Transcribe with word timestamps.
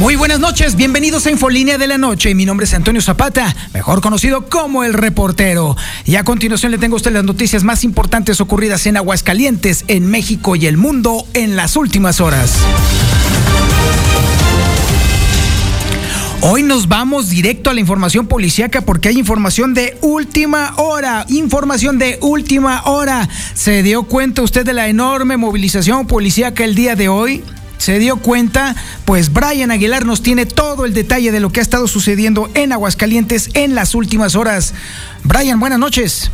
Muy 0.00 0.16
buenas 0.16 0.40
noches, 0.40 0.76
bienvenidos 0.76 1.26
a 1.26 1.30
Infolínea 1.30 1.76
de 1.76 1.86
la 1.86 1.98
Noche. 1.98 2.34
Mi 2.34 2.46
nombre 2.46 2.64
es 2.64 2.72
Antonio 2.72 3.02
Zapata, 3.02 3.54
mejor 3.74 4.00
conocido 4.00 4.48
como 4.48 4.82
el 4.82 4.94
reportero. 4.94 5.76
Y 6.06 6.16
a 6.16 6.24
continuación 6.24 6.72
le 6.72 6.78
tengo 6.78 6.94
a 6.94 6.96
usted 6.96 7.12
las 7.12 7.22
noticias 7.22 7.64
más 7.64 7.84
importantes 7.84 8.40
ocurridas 8.40 8.86
en 8.86 8.96
Aguascalientes, 8.96 9.84
en 9.88 10.06
México 10.06 10.56
y 10.56 10.64
el 10.64 10.78
mundo 10.78 11.26
en 11.34 11.54
las 11.54 11.76
últimas 11.76 12.22
horas. 12.22 12.54
Hoy 16.40 16.62
nos 16.62 16.88
vamos 16.88 17.28
directo 17.28 17.68
a 17.68 17.74
la 17.74 17.80
información 17.80 18.26
policíaca 18.26 18.80
porque 18.80 19.10
hay 19.10 19.18
información 19.18 19.74
de 19.74 19.98
última 20.00 20.72
hora, 20.78 21.26
información 21.28 21.98
de 21.98 22.16
última 22.22 22.84
hora. 22.86 23.28
¿Se 23.52 23.82
dio 23.82 24.04
cuenta 24.04 24.40
usted 24.40 24.64
de 24.64 24.72
la 24.72 24.88
enorme 24.88 25.36
movilización 25.36 26.06
policíaca 26.06 26.64
el 26.64 26.74
día 26.74 26.96
de 26.96 27.10
hoy? 27.10 27.44
Se 27.80 27.98
dio 27.98 28.18
cuenta, 28.18 28.76
pues 29.06 29.32
Brian 29.32 29.70
Aguilar 29.70 30.04
nos 30.04 30.22
tiene 30.22 30.44
todo 30.44 30.84
el 30.84 30.92
detalle 30.92 31.32
de 31.32 31.40
lo 31.40 31.50
que 31.50 31.60
ha 31.60 31.62
estado 31.62 31.88
sucediendo 31.88 32.50
en 32.54 32.72
Aguascalientes 32.72 33.48
en 33.54 33.74
las 33.74 33.94
últimas 33.94 34.36
horas. 34.36 34.74
Brian, 35.24 35.58
buenas 35.58 35.78
noches. 35.78 36.30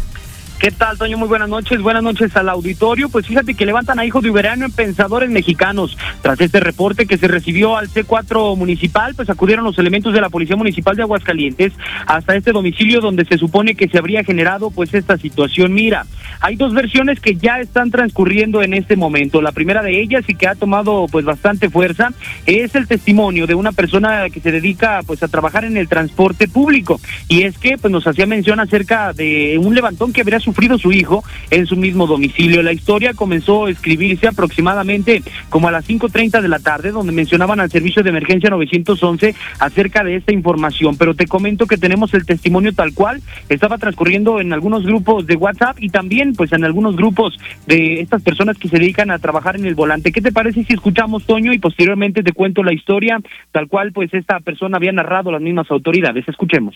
¿Qué 0.59 0.71
tal, 0.71 0.97
Toño? 0.99 1.19
Muy 1.19 1.29
buenas 1.29 1.51
noches. 1.51 1.83
Buenas 1.83 2.03
noches 2.03 2.35
al 2.35 2.49
auditorio. 2.49 3.11
Pues 3.11 3.27
fíjate 3.27 3.55
que 3.55 3.67
levantan 3.67 3.99
a 3.99 4.07
hijo 4.07 4.23
de 4.23 4.31
Uberano 4.31 4.65
en 4.65 4.73
Pensadores 4.73 5.31
Mexicanos. 5.31 5.97
Tras 6.23 6.41
este 6.41 6.61
reporte 6.61 7.07
que 7.07 7.19
se 7.19 7.29
recibió 7.29 7.77
al 7.77 7.91
C4 7.91 8.57
municipal, 8.57 9.15
pues 9.15 9.29
acudieron 9.29 9.65
los 9.65 9.79
elementos 9.79 10.15
de 10.15 10.21
la 10.23 10.31
Policía 10.31 10.57
Municipal 10.57 10.97
de 10.97 11.03
Aguascalientes 11.03 11.75
hasta 12.07 12.35
este 12.35 12.53
domicilio 12.53 13.01
donde 13.01 13.27
se 13.27 13.37
supone 13.37 13.75
que 13.75 13.87
se 13.89 13.99
habría 13.99 14.25
generado 14.25 14.71
pues 14.71 14.95
esta 14.95 15.19
situación. 15.19 15.75
Mira, 15.75 16.07
hay 16.41 16.57
dos 16.57 16.75
versiones 16.75 17.21
que 17.21 17.37
ya 17.37 17.61
están 17.61 17.91
transcurriendo 17.91 18.63
en 18.63 18.75
este 18.75 18.97
momento. 18.97 19.43
La 19.43 19.53
primera 19.53 19.83
de 19.83 20.01
ellas 20.01 20.25
y 20.29 20.35
que 20.35 20.49
ha 20.49 20.55
tomado 20.55 21.07
pues 21.11 21.25
bastante 21.25 21.71
fuerza 21.71 22.13
es 22.47 22.75
el 22.75 22.87
testimonio 22.87 23.47
de 23.47 23.55
una 23.55 23.73
persona 23.73 24.29
que 24.31 24.41
se 24.41 24.53
dedica 24.53 25.01
pues 25.07 25.23
a 25.23 25.29
trabajar 25.29 25.65
en 25.65 25.77
el 25.77 25.89
transporte 25.89 26.49
público. 26.49 27.01
Y 27.29 27.43
es 27.43 27.59
que 27.59 27.79
pues 27.79 27.93
nos 27.93 28.07
hacía 28.07 28.27
mención 28.27 28.61
acerca 28.61 29.13
de 29.13 29.59
un 29.59 29.75
levantón 29.75 30.13
que 30.13 30.21
habría 30.21 30.41
sufrido 30.41 30.79
su 30.79 30.93
hijo 30.93 31.25
en 31.51 31.67
su 31.67 31.77
mismo 31.77 32.07
domicilio. 32.07 32.63
La 32.63 32.73
historia 32.73 33.15
comenzó 33.15 33.67
a 33.67 33.71
escribirse 33.71 34.29
aproximadamente 34.29 35.23
como 35.49 35.69
a 35.69 35.73
las 35.73 35.89
5.30 35.89 36.41
de 36.41 36.49
la 36.49 36.59
tarde, 36.59 36.91
donde 36.91 37.13
mencionaban 37.13 37.61
al 37.61 37.71
servicio 37.71 38.03
de 38.03 38.11
emergencia 38.11 38.51
911 38.51 39.35
acerca 39.59 40.05
de 40.05 40.17
esta 40.17 40.33
información. 40.33 40.97
Pero 40.97 41.15
te 41.15 41.27
comento 41.27 41.67
que 41.67 41.77
tenemos 41.77 42.13
el 42.15 42.27
testimonio 42.27 42.73
tal 42.73 42.95
cual, 42.95 43.23
estaba 43.49 43.79
transcurriendo 43.79 44.41
en 44.41 44.53
algunos 44.53 44.85
grupos 44.85 45.27
de 45.27 45.37
WhatsApp 45.37 45.77
y 45.81 45.91
también 45.91 46.16
pues 46.37 46.53
en 46.53 46.65
algunos 46.65 46.97
grupos 46.97 47.39
de 47.67 48.01
estas 48.01 48.23
personas 48.23 48.57
que 48.57 48.69
se 48.69 48.79
dedican 48.79 49.11
a 49.11 49.19
trabajar 49.19 49.57
en 49.57 49.67
el 49.67 49.75
volante. 49.75 50.13
¿Qué 50.13 50.23
te 50.23 50.33
parece 50.33 50.65
si 50.65 50.73
escuchamos, 50.73 51.25
Toño, 51.25 51.53
y 51.53 51.59
posteriormente 51.59 52.23
te 52.23 52.33
cuento 52.33 52.63
la 52.63 52.73
historia 52.73 53.21
tal 53.53 53.69
cual 53.69 53.93
pues 53.93 54.13
esta 54.15 54.41
persona 54.41 54.77
había 54.79 54.93
narrado 54.93 55.31
las 55.31 55.43
mismas 55.43 55.71
autoridades? 55.71 56.27
Escuchemos. 56.29 56.75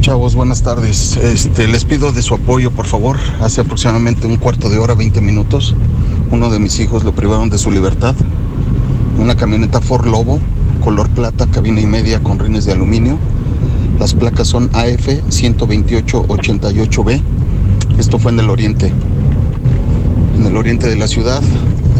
Chavos, 0.00 0.34
buenas 0.34 0.62
tardes. 0.62 1.16
Este, 1.16 1.66
les 1.66 1.84
pido 1.84 2.12
de 2.12 2.22
su 2.22 2.34
apoyo, 2.34 2.70
por 2.70 2.86
favor. 2.86 3.16
Hace 3.40 3.62
aproximadamente 3.62 4.26
un 4.26 4.36
cuarto 4.36 4.68
de 4.70 4.78
hora, 4.78 4.94
20 4.94 5.20
minutos, 5.20 5.74
uno 6.30 6.50
de 6.50 6.58
mis 6.58 6.78
hijos 6.80 7.04
lo 7.04 7.12
privaron 7.12 7.50
de 7.50 7.58
su 7.58 7.70
libertad. 7.70 8.14
Una 9.18 9.36
camioneta 9.36 9.80
Ford 9.80 10.06
Lobo, 10.06 10.40
color 10.84 11.08
plata, 11.10 11.46
cabina 11.50 11.80
y 11.80 11.86
media 11.86 12.22
con 12.22 12.38
rines 12.38 12.64
de 12.64 12.72
aluminio. 12.72 13.18
Las 13.98 14.14
placas 14.14 14.46
son 14.48 14.70
AF 14.74 15.08
12888B. 15.28 17.20
Esto 17.98 18.18
fue 18.18 18.32
en 18.32 18.40
el 18.40 18.50
oriente, 18.50 18.92
en 20.36 20.46
el 20.46 20.56
oriente 20.56 20.88
de 20.88 20.96
la 20.96 21.08
ciudad. 21.08 21.42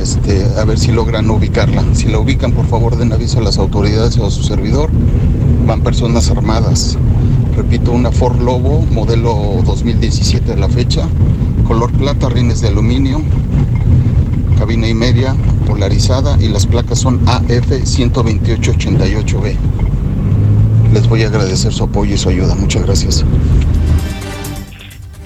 Este, 0.01 0.45
a 0.59 0.65
ver 0.65 0.79
si 0.79 0.93
logran 0.93 1.29
ubicarla. 1.31 1.85
Si 1.93 2.07
la 2.07 2.19
ubican, 2.19 2.53
por 2.53 2.67
favor, 2.67 2.97
den 2.97 3.13
aviso 3.13 3.41
a 3.41 3.43
las 3.43 3.59
autoridades 3.59 4.17
o 4.19 4.27
a 4.27 4.31
su 4.31 4.45
servidor. 4.45 4.91
Van 5.67 5.83
personas 5.83 6.31
armadas 6.31 6.97
repito, 7.59 7.91
una 7.91 8.13
Ford 8.13 8.41
Lobo, 8.41 8.87
modelo 8.93 9.61
2017 9.67 10.53
de 10.53 10.57
la 10.57 10.69
fecha, 10.69 11.09
color 11.67 11.91
plata, 11.91 12.29
rines 12.29 12.61
de 12.61 12.69
aluminio, 12.69 13.21
cabina 14.57 14.87
y 14.87 14.95
media, 14.95 15.35
polarizada 15.67 16.39
y 16.41 16.47
las 16.49 16.67
placas 16.67 17.01
son 17.01 17.27
AF12888B. 17.27 19.57
Les 20.95 21.09
voy 21.09 21.25
a 21.25 21.27
agradecer 21.27 21.73
su 21.73 21.83
apoyo 21.83 22.15
y 22.15 22.19
su 22.19 22.29
ayuda. 22.29 22.55
Muchas 22.55 22.85
gracias. 22.85 23.25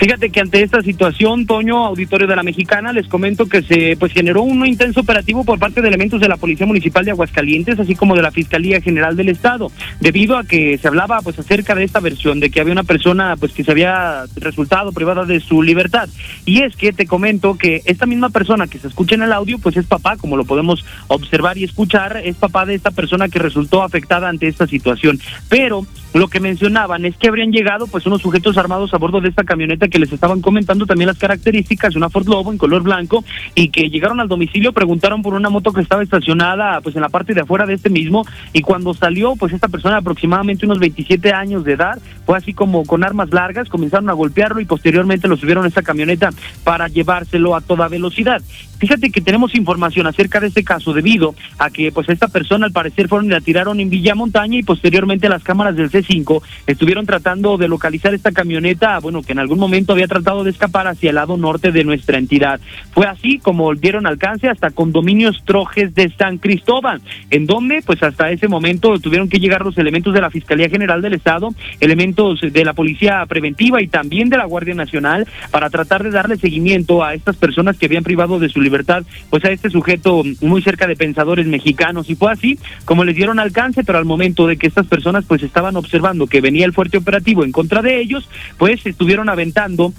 Fíjate 0.02 0.30
que 0.30 0.40
ante 0.40 0.64
esta 0.64 0.82
situación, 0.82 1.46
Toño, 1.46 1.86
auditorio 1.86 2.26
de 2.26 2.34
la 2.34 2.42
Mexicana, 2.42 2.92
les 2.92 3.06
comento 3.06 3.46
que 3.46 3.62
se 3.62 3.96
pues 3.96 4.12
generó 4.12 4.42
un 4.42 4.66
intenso 4.66 4.98
operativo 4.98 5.44
por 5.44 5.60
parte 5.60 5.80
de 5.80 5.86
elementos 5.86 6.20
de 6.20 6.26
la 6.26 6.38
Policía 6.38 6.66
Municipal 6.66 7.04
de 7.04 7.12
Aguascalientes, 7.12 7.78
así 7.78 7.94
como 7.94 8.16
de 8.16 8.22
la 8.22 8.32
Fiscalía 8.32 8.80
General 8.80 9.14
del 9.14 9.28
Estado, 9.28 9.70
debido 10.00 10.36
a 10.36 10.42
que 10.42 10.76
se 10.76 10.88
hablaba 10.88 11.20
pues 11.22 11.38
acerca 11.38 11.76
de 11.76 11.84
esta 11.84 12.00
versión 12.00 12.40
de 12.40 12.50
que 12.50 12.60
había 12.60 12.72
una 12.72 12.82
persona 12.82 13.36
pues 13.36 13.52
que 13.52 13.62
se 13.62 13.70
había 13.70 14.24
resultado 14.34 14.90
privada 14.90 15.24
de 15.24 15.38
su 15.38 15.62
libertad. 15.62 16.08
Y 16.46 16.62
es 16.62 16.74
que 16.74 16.92
te 16.92 17.06
comento 17.06 17.56
que 17.56 17.82
esta 17.84 18.06
misma 18.06 18.30
persona 18.30 18.66
que 18.66 18.80
se 18.80 18.88
escucha 18.88 19.14
en 19.14 19.22
el 19.22 19.32
audio 19.32 19.60
pues 19.60 19.76
es 19.76 19.86
papá, 19.86 20.16
como 20.16 20.36
lo 20.36 20.44
podemos 20.44 20.84
observar 21.06 21.58
y 21.58 21.62
escuchar, 21.62 22.16
es 22.24 22.34
papá 22.34 22.66
de 22.66 22.74
esta 22.74 22.90
persona 22.90 23.28
que 23.28 23.38
resultó 23.38 23.84
afectada 23.84 24.28
ante 24.28 24.48
esta 24.48 24.66
situación. 24.66 25.20
Pero 25.48 25.86
lo 26.12 26.26
que 26.26 26.40
mencionaban 26.40 27.04
es 27.04 27.16
que 27.16 27.28
habrían 27.28 27.52
llegado 27.52 27.86
pues 27.86 28.04
unos 28.04 28.20
sujetos 28.20 28.58
armados 28.58 28.92
a 28.92 28.98
bordo 28.98 29.20
de 29.20 29.28
esta 29.28 29.44
camioneta 29.44 29.88
que 29.92 29.98
les 29.98 30.12
estaban 30.12 30.40
comentando 30.40 30.86
también 30.86 31.06
las 31.06 31.18
características 31.18 31.92
de 31.92 31.98
una 31.98 32.08
Ford 32.08 32.26
Lobo 32.26 32.50
en 32.50 32.58
color 32.58 32.82
blanco 32.82 33.24
y 33.54 33.68
que 33.68 33.90
llegaron 33.90 34.20
al 34.20 34.26
domicilio, 34.26 34.72
preguntaron 34.72 35.22
por 35.22 35.34
una 35.34 35.50
moto 35.50 35.70
que 35.72 35.82
estaba 35.82 36.02
estacionada 36.02 36.80
pues 36.80 36.96
en 36.96 37.02
la 37.02 37.10
parte 37.10 37.34
de 37.34 37.42
afuera 37.42 37.66
de 37.66 37.74
este 37.74 37.90
mismo 37.90 38.24
y 38.54 38.62
cuando 38.62 38.94
salió 38.94 39.36
pues 39.36 39.52
esta 39.52 39.68
persona 39.68 39.98
aproximadamente 39.98 40.64
unos 40.64 40.78
27 40.78 41.32
años 41.32 41.64
de 41.64 41.74
edad 41.74 41.98
fue 42.24 42.36
así 42.38 42.54
como 42.54 42.84
con 42.84 43.04
armas 43.04 43.32
largas, 43.32 43.68
comenzaron 43.68 44.10
a 44.10 44.14
golpearlo 44.14 44.60
y 44.60 44.64
posteriormente 44.64 45.28
lo 45.28 45.36
subieron 45.36 45.64
a 45.64 45.68
esta 45.68 45.82
camioneta 45.82 46.30
para 46.64 46.88
llevárselo 46.88 47.56
a 47.56 47.60
toda 47.60 47.88
velocidad. 47.88 48.42
Fíjate 48.78 49.10
que 49.10 49.20
tenemos 49.20 49.54
información 49.54 50.08
acerca 50.08 50.40
de 50.40 50.48
este 50.48 50.64
caso 50.64 50.92
debido 50.92 51.36
a 51.58 51.70
que 51.70 51.92
pues 51.92 52.08
esta 52.08 52.26
persona 52.26 52.66
al 52.66 52.72
parecer 52.72 53.06
fueron 53.06 53.26
y 53.26 53.30
la 53.30 53.40
tiraron 53.40 53.78
en 53.78 53.90
Villa 53.90 54.16
Montaña 54.16 54.58
y 54.58 54.64
posteriormente 54.64 55.28
las 55.28 55.44
cámaras 55.44 55.76
del 55.76 55.90
C5 55.90 56.42
estuvieron 56.66 57.06
tratando 57.06 57.58
de 57.58 57.68
localizar 57.68 58.12
esta 58.12 58.32
camioneta, 58.32 58.98
bueno, 58.98 59.22
que 59.22 59.32
en 59.32 59.38
algún 59.38 59.60
momento 59.60 59.92
había 59.92 60.08
tratado 60.08 60.42
de 60.42 60.50
escapar 60.50 60.88
hacia 60.88 61.10
el 61.10 61.14
lado 61.14 61.36
norte 61.36 61.70
de 61.70 61.84
nuestra 61.84 62.18
entidad. 62.18 62.60
Fue 62.90 63.06
así 63.06 63.38
como 63.38 63.72
dieron 63.74 64.06
alcance 64.06 64.48
hasta 64.48 64.70
condominios 64.70 65.44
Trojes 65.44 65.94
de 65.94 66.10
San 66.16 66.38
Cristóbal, 66.38 67.00
en 67.30 67.46
donde 67.46 67.82
pues 67.86 68.02
hasta 68.02 68.32
ese 68.32 68.48
momento 68.48 68.98
tuvieron 68.98 69.28
que 69.28 69.38
llegar 69.38 69.64
los 69.64 69.78
elementos 69.78 70.12
de 70.12 70.20
la 70.20 70.30
Fiscalía 70.30 70.68
General 70.68 71.00
del 71.00 71.14
Estado, 71.14 71.50
elementos 71.78 72.11
de 72.14 72.64
la 72.64 72.72
Policía 72.72 73.24
Preventiva 73.26 73.82
y 73.82 73.88
también 73.88 74.28
de 74.28 74.36
la 74.36 74.44
Guardia 74.44 74.74
Nacional 74.74 75.26
para 75.50 75.70
tratar 75.70 76.02
de 76.02 76.10
darle 76.10 76.36
seguimiento 76.36 77.04
a 77.04 77.14
estas 77.14 77.36
personas 77.36 77.78
que 77.78 77.86
habían 77.86 78.04
privado 78.04 78.38
de 78.38 78.48
su 78.48 78.60
libertad, 78.60 79.04
pues 79.30 79.44
a 79.44 79.50
este 79.50 79.70
sujeto 79.70 80.22
muy 80.40 80.62
cerca 80.62 80.86
de 80.86 80.96
pensadores 80.96 81.46
mexicanos. 81.46 82.10
Y 82.10 82.14
fue 82.14 82.32
así 82.32 82.58
como 82.84 83.04
les 83.04 83.16
dieron 83.16 83.38
alcance, 83.38 83.84
pero 83.84 83.98
al 83.98 84.04
momento 84.04 84.46
de 84.46 84.56
que 84.56 84.66
estas 84.66 84.86
personas 84.86 85.24
pues 85.26 85.42
estaban 85.42 85.76
observando 85.76 86.26
que 86.26 86.40
venía 86.40 86.66
el 86.66 86.72
fuerte 86.72 86.98
operativo 86.98 87.44
en 87.44 87.52
contra 87.52 87.82
de 87.82 88.00
ellos, 88.00 88.28
pues 88.58 88.84
estuvieron 88.86 89.28
aventando 89.28 89.92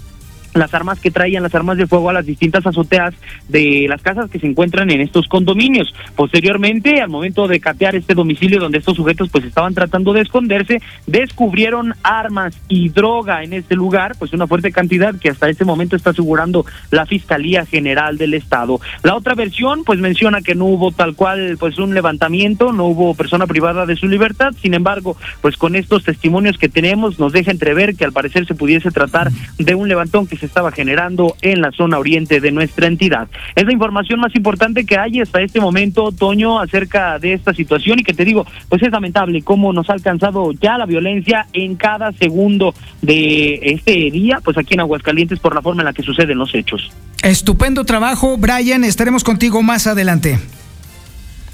las 0.54 0.72
armas 0.72 1.00
que 1.00 1.10
traían, 1.10 1.42
las 1.42 1.54
armas 1.54 1.76
de 1.76 1.86
fuego 1.86 2.10
a 2.10 2.12
las 2.12 2.26
distintas 2.26 2.66
azoteas 2.66 3.14
de 3.48 3.86
las 3.88 4.02
casas 4.02 4.30
que 4.30 4.38
se 4.38 4.46
encuentran 4.46 4.90
en 4.90 5.00
estos 5.00 5.26
condominios. 5.28 5.94
Posteriormente, 6.16 7.00
al 7.00 7.10
momento 7.10 7.46
de 7.48 7.60
catear 7.60 7.94
este 7.96 8.14
domicilio 8.14 8.60
donde 8.60 8.78
estos 8.78 8.96
sujetos 8.96 9.28
pues 9.30 9.44
estaban 9.44 9.74
tratando 9.74 10.12
de 10.12 10.22
esconderse, 10.22 10.80
descubrieron 11.06 11.94
armas 12.02 12.56
y 12.68 12.88
droga 12.88 13.42
en 13.42 13.52
este 13.52 13.74
lugar, 13.74 14.14
pues 14.18 14.32
una 14.32 14.46
fuerte 14.46 14.72
cantidad 14.72 15.14
que 15.18 15.30
hasta 15.30 15.48
este 15.48 15.64
momento 15.64 15.96
está 15.96 16.10
asegurando 16.10 16.64
la 16.90 17.06
Fiscalía 17.06 17.66
General 17.66 18.16
del 18.16 18.34
Estado. 18.34 18.80
La 19.02 19.14
otra 19.14 19.34
versión 19.34 19.84
pues 19.84 19.98
menciona 19.98 20.40
que 20.40 20.54
no 20.54 20.66
hubo 20.66 20.92
tal 20.92 21.14
cual 21.14 21.56
pues 21.58 21.78
un 21.78 21.94
levantamiento, 21.94 22.72
no 22.72 22.86
hubo 22.86 23.14
persona 23.14 23.46
privada 23.46 23.86
de 23.86 23.96
su 23.96 24.06
libertad, 24.06 24.52
sin 24.60 24.74
embargo, 24.74 25.16
pues 25.40 25.56
con 25.56 25.74
estos 25.76 26.04
testimonios 26.04 26.58
que 26.58 26.68
tenemos 26.68 27.18
nos 27.18 27.32
deja 27.32 27.50
entrever 27.50 27.96
que 27.96 28.04
al 28.04 28.12
parecer 28.12 28.46
se 28.46 28.54
pudiese 28.54 28.90
tratar 28.90 29.30
de 29.58 29.74
un 29.74 29.88
levantón 29.88 30.26
que 30.26 30.36
se 30.36 30.43
se 30.44 30.48
estaba 30.48 30.70
generando 30.70 31.36
en 31.40 31.60
la 31.60 31.70
zona 31.72 31.98
oriente 31.98 32.40
de 32.40 32.52
nuestra 32.52 32.86
entidad. 32.86 33.28
Es 33.54 33.64
la 33.64 33.72
información 33.72 34.20
más 34.20 34.34
importante 34.36 34.84
que 34.84 34.98
hay 34.98 35.20
hasta 35.20 35.40
este 35.40 35.60
momento, 35.60 36.12
Toño, 36.12 36.60
acerca 36.60 37.18
de 37.18 37.32
esta 37.32 37.54
situación 37.54 37.98
y 38.00 38.04
que 38.04 38.12
te 38.12 38.24
digo, 38.24 38.46
pues 38.68 38.82
es 38.82 38.92
lamentable 38.92 39.42
cómo 39.42 39.72
nos 39.72 39.88
ha 39.88 39.94
alcanzado 39.94 40.52
ya 40.52 40.76
la 40.76 40.86
violencia 40.86 41.46
en 41.52 41.76
cada 41.76 42.12
segundo 42.12 42.74
de 43.00 43.58
este 43.62 44.10
día, 44.10 44.40
pues 44.44 44.58
aquí 44.58 44.74
en 44.74 44.80
Aguascalientes 44.80 45.38
por 45.40 45.54
la 45.54 45.62
forma 45.62 45.82
en 45.82 45.86
la 45.86 45.92
que 45.92 46.02
suceden 46.02 46.38
los 46.38 46.54
hechos. 46.54 46.92
Estupendo 47.22 47.84
trabajo, 47.84 48.36
Brian, 48.36 48.84
estaremos 48.84 49.24
contigo 49.24 49.62
más 49.62 49.86
adelante. 49.86 50.38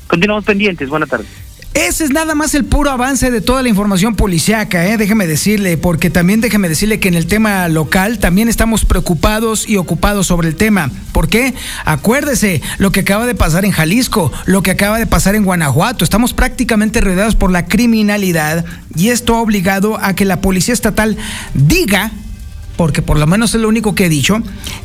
Continuamos 0.08 0.44
pendientes, 0.44 0.88
buenas 0.88 1.08
tardes. 1.08 1.49
Ese 1.72 2.02
es 2.02 2.10
nada 2.10 2.34
más 2.34 2.52
el 2.56 2.64
puro 2.64 2.90
avance 2.90 3.30
de 3.30 3.40
toda 3.40 3.62
la 3.62 3.68
información 3.68 4.16
policiaca, 4.16 4.88
¿eh? 4.88 4.96
déjeme 4.96 5.28
decirle, 5.28 5.76
porque 5.76 6.10
también 6.10 6.40
déjeme 6.40 6.68
decirle 6.68 6.98
que 6.98 7.06
en 7.06 7.14
el 7.14 7.26
tema 7.26 7.68
local 7.68 8.18
también 8.18 8.48
estamos 8.48 8.84
preocupados 8.84 9.68
y 9.68 9.76
ocupados 9.76 10.26
sobre 10.26 10.48
el 10.48 10.56
tema. 10.56 10.90
¿Por 11.12 11.28
qué? 11.28 11.54
Acuérdese 11.84 12.60
lo 12.78 12.90
que 12.90 13.00
acaba 13.00 13.24
de 13.24 13.36
pasar 13.36 13.64
en 13.64 13.70
Jalisco, 13.70 14.32
lo 14.46 14.64
que 14.64 14.72
acaba 14.72 14.98
de 14.98 15.06
pasar 15.06 15.36
en 15.36 15.44
Guanajuato. 15.44 16.02
Estamos 16.02 16.32
prácticamente 16.32 17.00
rodeados 17.00 17.36
por 17.36 17.52
la 17.52 17.66
criminalidad 17.66 18.64
y 18.96 19.10
esto 19.10 19.36
ha 19.36 19.40
obligado 19.40 19.96
a 20.02 20.14
que 20.14 20.24
la 20.24 20.40
policía 20.40 20.74
estatal 20.74 21.16
diga 21.54 22.10
porque 22.80 23.02
por 23.02 23.18
lo 23.18 23.26
menos 23.26 23.54
es 23.54 23.60
lo 23.60 23.68
único 23.68 23.94
que 23.94 24.06
he 24.06 24.08
dicho, 24.08 24.38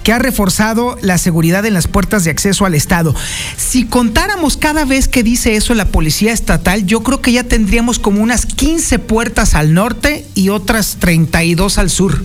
que 0.04 0.12
ha 0.12 0.20
reforzado 0.20 0.98
la 1.02 1.18
seguridad 1.18 1.66
en 1.66 1.74
las 1.74 1.88
puertas 1.88 2.26
de 2.26 2.30
acceso 2.30 2.66
al 2.66 2.76
Estado. 2.76 3.16
Si 3.56 3.86
contáramos 3.86 4.58
cada 4.58 4.84
vez 4.84 5.08
que 5.08 5.24
dice 5.24 5.56
eso 5.56 5.74
la 5.76 5.86
Policía 5.86 6.34
Estatal, 6.34 6.86
yo 6.86 7.04
creo 7.04 7.22
que 7.22 7.32
ya 7.32 7.46
tendríamos 7.46 7.98
como 7.98 8.22
unas 8.22 8.46
15 8.48 9.00
puertas 9.00 9.56
al 9.56 9.74
norte 9.74 10.26
y 10.36 10.50
otras 10.50 10.98
32 11.00 11.78
al 11.78 11.90
sur. 11.90 12.22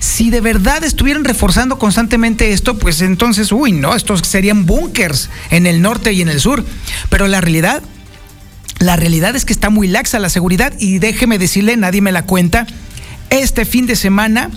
Si 0.00 0.28
de 0.28 0.42
verdad 0.42 0.84
estuvieran 0.84 1.24
reforzando 1.24 1.78
constantemente 1.78 2.52
esto, 2.52 2.76
pues 2.76 3.00
entonces, 3.00 3.52
uy, 3.52 3.72
no, 3.72 3.94
estos 3.94 4.20
serían 4.20 4.66
búnkers 4.66 5.30
en 5.48 5.66
el 5.66 5.80
norte 5.80 6.12
y 6.12 6.20
en 6.20 6.28
el 6.28 6.40
sur. 6.40 6.62
Pero 7.08 7.26
la 7.26 7.40
realidad, 7.40 7.82
la 8.80 8.96
realidad 8.96 9.34
es 9.34 9.46
que 9.46 9.54
está 9.54 9.70
muy 9.70 9.88
laxa 9.88 10.18
la 10.18 10.28
seguridad 10.28 10.74
y 10.78 10.98
déjeme 10.98 11.38
decirle, 11.38 11.74
nadie 11.78 12.02
me 12.02 12.12
la 12.12 12.26
cuenta, 12.26 12.66
este 13.30 13.64
fin 13.64 13.86
de 13.86 13.96
semana 13.96 14.50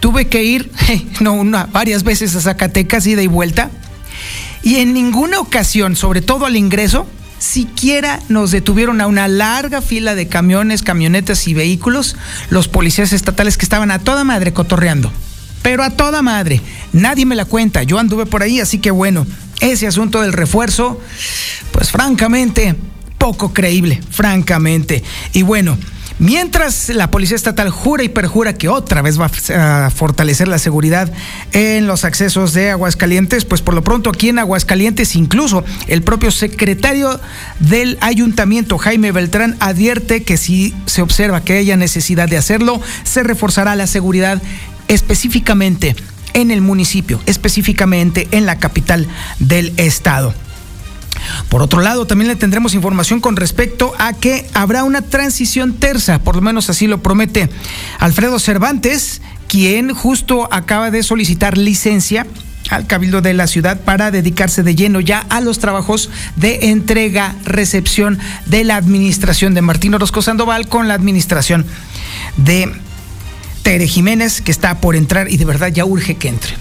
Tuve 0.00 0.26
que 0.26 0.44
ir, 0.44 0.70
no 1.20 1.32
una, 1.34 1.66
varias 1.66 2.04
veces 2.04 2.34
a 2.36 2.40
Zacatecas, 2.40 3.06
ida 3.06 3.22
y 3.22 3.26
vuelta, 3.26 3.70
y 4.62 4.76
en 4.76 4.94
ninguna 4.94 5.40
ocasión, 5.40 5.94
sobre 5.96 6.22
todo 6.22 6.46
al 6.46 6.56
ingreso, 6.56 7.06
siquiera 7.38 8.20
nos 8.28 8.50
detuvieron 8.50 9.00
a 9.00 9.06
una 9.06 9.28
larga 9.28 9.82
fila 9.82 10.14
de 10.14 10.26
camiones, 10.26 10.82
camionetas 10.82 11.46
y 11.46 11.54
vehículos 11.54 12.16
los 12.48 12.68
policías 12.68 13.12
estatales 13.12 13.58
que 13.58 13.66
estaban 13.66 13.90
a 13.90 13.98
toda 13.98 14.24
madre 14.24 14.52
cotorreando. 14.52 15.12
Pero 15.62 15.82
a 15.82 15.90
toda 15.90 16.22
madre. 16.22 16.60
Nadie 16.92 17.26
me 17.26 17.34
la 17.34 17.44
cuenta. 17.44 17.82
Yo 17.82 17.98
anduve 17.98 18.26
por 18.26 18.42
ahí, 18.42 18.60
así 18.60 18.78
que 18.78 18.90
bueno, 18.90 19.26
ese 19.60 19.86
asunto 19.86 20.20
del 20.20 20.32
refuerzo, 20.32 21.00
pues 21.72 21.90
francamente, 21.90 22.74
poco 23.18 23.52
creíble, 23.52 24.00
francamente. 24.10 25.02
Y 25.32 25.42
bueno, 25.42 25.78
Mientras 26.18 26.90
la 26.90 27.10
Policía 27.10 27.34
Estatal 27.34 27.70
jura 27.70 28.04
y 28.04 28.08
perjura 28.08 28.54
que 28.54 28.68
otra 28.68 29.02
vez 29.02 29.20
va 29.20 29.30
a 29.56 29.90
fortalecer 29.90 30.46
la 30.46 30.58
seguridad 30.58 31.12
en 31.52 31.88
los 31.88 32.04
accesos 32.04 32.52
de 32.52 32.70
Aguascalientes, 32.70 33.44
pues 33.44 33.62
por 33.62 33.74
lo 33.74 33.82
pronto 33.82 34.10
aquí 34.10 34.28
en 34.28 34.38
Aguascalientes 34.38 35.16
incluso 35.16 35.64
el 35.88 36.02
propio 36.02 36.30
secretario 36.30 37.20
del 37.58 37.98
ayuntamiento, 38.00 38.78
Jaime 38.78 39.10
Beltrán, 39.10 39.56
advierte 39.58 40.22
que 40.22 40.36
si 40.36 40.72
se 40.86 41.02
observa 41.02 41.42
que 41.42 41.58
haya 41.58 41.76
necesidad 41.76 42.28
de 42.28 42.36
hacerlo, 42.36 42.80
se 43.02 43.24
reforzará 43.24 43.74
la 43.74 43.88
seguridad 43.88 44.40
específicamente 44.86 45.96
en 46.32 46.52
el 46.52 46.60
municipio, 46.60 47.20
específicamente 47.26 48.28
en 48.30 48.46
la 48.46 48.58
capital 48.58 49.08
del 49.40 49.72
estado. 49.78 50.32
Por 51.48 51.62
otro 51.62 51.80
lado, 51.80 52.06
también 52.06 52.28
le 52.28 52.36
tendremos 52.36 52.74
información 52.74 53.20
con 53.20 53.36
respecto 53.36 53.92
a 53.98 54.12
que 54.12 54.46
habrá 54.54 54.84
una 54.84 55.02
transición 55.02 55.74
tersa, 55.74 56.20
por 56.20 56.36
lo 56.36 56.42
menos 56.42 56.70
así 56.70 56.86
lo 56.86 57.02
promete 57.02 57.48
Alfredo 57.98 58.38
Cervantes, 58.38 59.22
quien 59.48 59.94
justo 59.94 60.48
acaba 60.52 60.90
de 60.90 61.02
solicitar 61.02 61.58
licencia 61.58 62.26
al 62.70 62.86
Cabildo 62.86 63.20
de 63.20 63.34
la 63.34 63.46
ciudad 63.46 63.80
para 63.80 64.10
dedicarse 64.10 64.62
de 64.62 64.74
lleno 64.74 65.00
ya 65.00 65.20
a 65.28 65.40
los 65.40 65.58
trabajos 65.58 66.10
de 66.36 66.70
entrega, 66.70 67.34
recepción 67.44 68.18
de 68.46 68.64
la 68.64 68.76
administración 68.76 69.54
de 69.54 69.62
Martín 69.62 69.94
Orozco 69.94 70.22
Sandoval 70.22 70.68
con 70.68 70.88
la 70.88 70.94
administración 70.94 71.66
de 72.36 72.72
Tere 73.62 73.86
Jiménez, 73.86 74.40
que 74.40 74.50
está 74.50 74.80
por 74.80 74.96
entrar 74.96 75.30
y 75.30 75.36
de 75.36 75.44
verdad 75.44 75.68
ya 75.68 75.84
urge 75.84 76.16
que 76.16 76.28
entre 76.28 76.54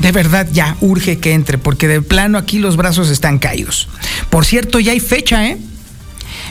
de 0.00 0.12
verdad 0.12 0.46
ya 0.52 0.76
urge 0.80 1.18
que 1.18 1.32
entre, 1.32 1.58
porque 1.58 1.88
de 1.88 2.02
plano 2.02 2.38
aquí 2.38 2.58
los 2.58 2.76
brazos 2.76 3.10
están 3.10 3.38
caídos. 3.38 3.88
Por 4.30 4.44
cierto, 4.44 4.80
ya 4.80 4.92
hay 4.92 5.00
fecha, 5.00 5.46
¿eh? 5.46 5.58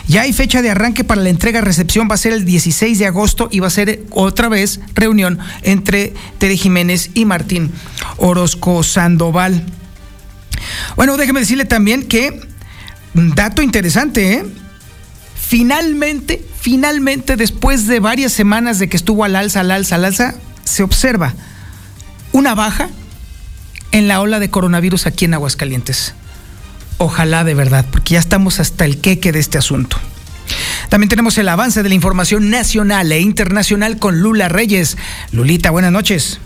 Ya 0.08 0.22
hay 0.22 0.34
fecha 0.34 0.62
de 0.62 0.70
arranque 0.70 1.04
para 1.04 1.22
la 1.22 1.30
entrega-recepción, 1.30 2.08
va 2.10 2.16
a 2.16 2.18
ser 2.18 2.34
el 2.34 2.46
16 2.46 3.00
de 3.00 3.06
agosto 3.06 3.50
y 3.52 3.60
va 3.60 3.68
a 3.68 3.72
ser 3.72 4.04
otra 4.12 4.48
vez 4.48 4.80
reunión 4.96 5.40
entre 5.64 6.14
Tere 6.38 6.56
Jiménez 6.58 7.12
y 7.14 7.26
Martín 7.26 7.72
Orozco 8.18 8.84
Sandoval. 8.84 9.66
Bueno, 10.96 11.18
déjeme 11.18 11.42
decirle 11.42 11.66
también 11.66 12.04
que, 12.04 12.48
dato 13.14 13.62
interesante, 13.62 14.34
¿eh? 14.34 14.46
Finalmente, 15.36 16.44
finalmente, 16.60 17.38
después 17.38 17.88
de 17.88 18.00
varias 18.00 18.34
semanas 18.34 18.80
de 18.80 18.90
que 18.90 18.98
estuvo 18.98 19.24
al 19.24 19.36
alza, 19.36 19.62
al 19.62 19.72
alza, 19.72 19.96
al 19.96 20.06
alza, 20.06 20.36
se 20.64 20.84
observa 20.84 21.34
una 22.34 22.56
baja 22.56 22.90
en 23.98 24.08
la 24.08 24.22
ola 24.22 24.40
de 24.40 24.50
coronavirus 24.50 25.08
aquí 25.08 25.26
en 25.26 25.34
Aguascalientes. 25.34 26.14
Ojalá 27.00 27.44
de 27.44 27.56
verdad, 27.56 27.86
porque 27.92 28.14
ya 28.14 28.20
estamos 28.20 28.60
hasta 28.60 28.86
el 28.86 29.02
queque 29.02 29.32
de 29.32 29.40
este 29.40 29.58
asunto. 29.58 29.98
También 30.90 31.10
tenemos 31.10 31.38
el 31.38 31.50
avance 31.50 31.84
de 31.84 31.90
la 31.90 31.96
información 31.96 32.50
nacional 32.50 33.12
e 33.12 33.20
internacional 33.20 33.98
con 33.98 34.22
Lula 34.22 34.50
Reyes. 34.50 34.98
Lulita, 35.32 35.72
buenas 35.72 35.92
noches. 35.92 36.40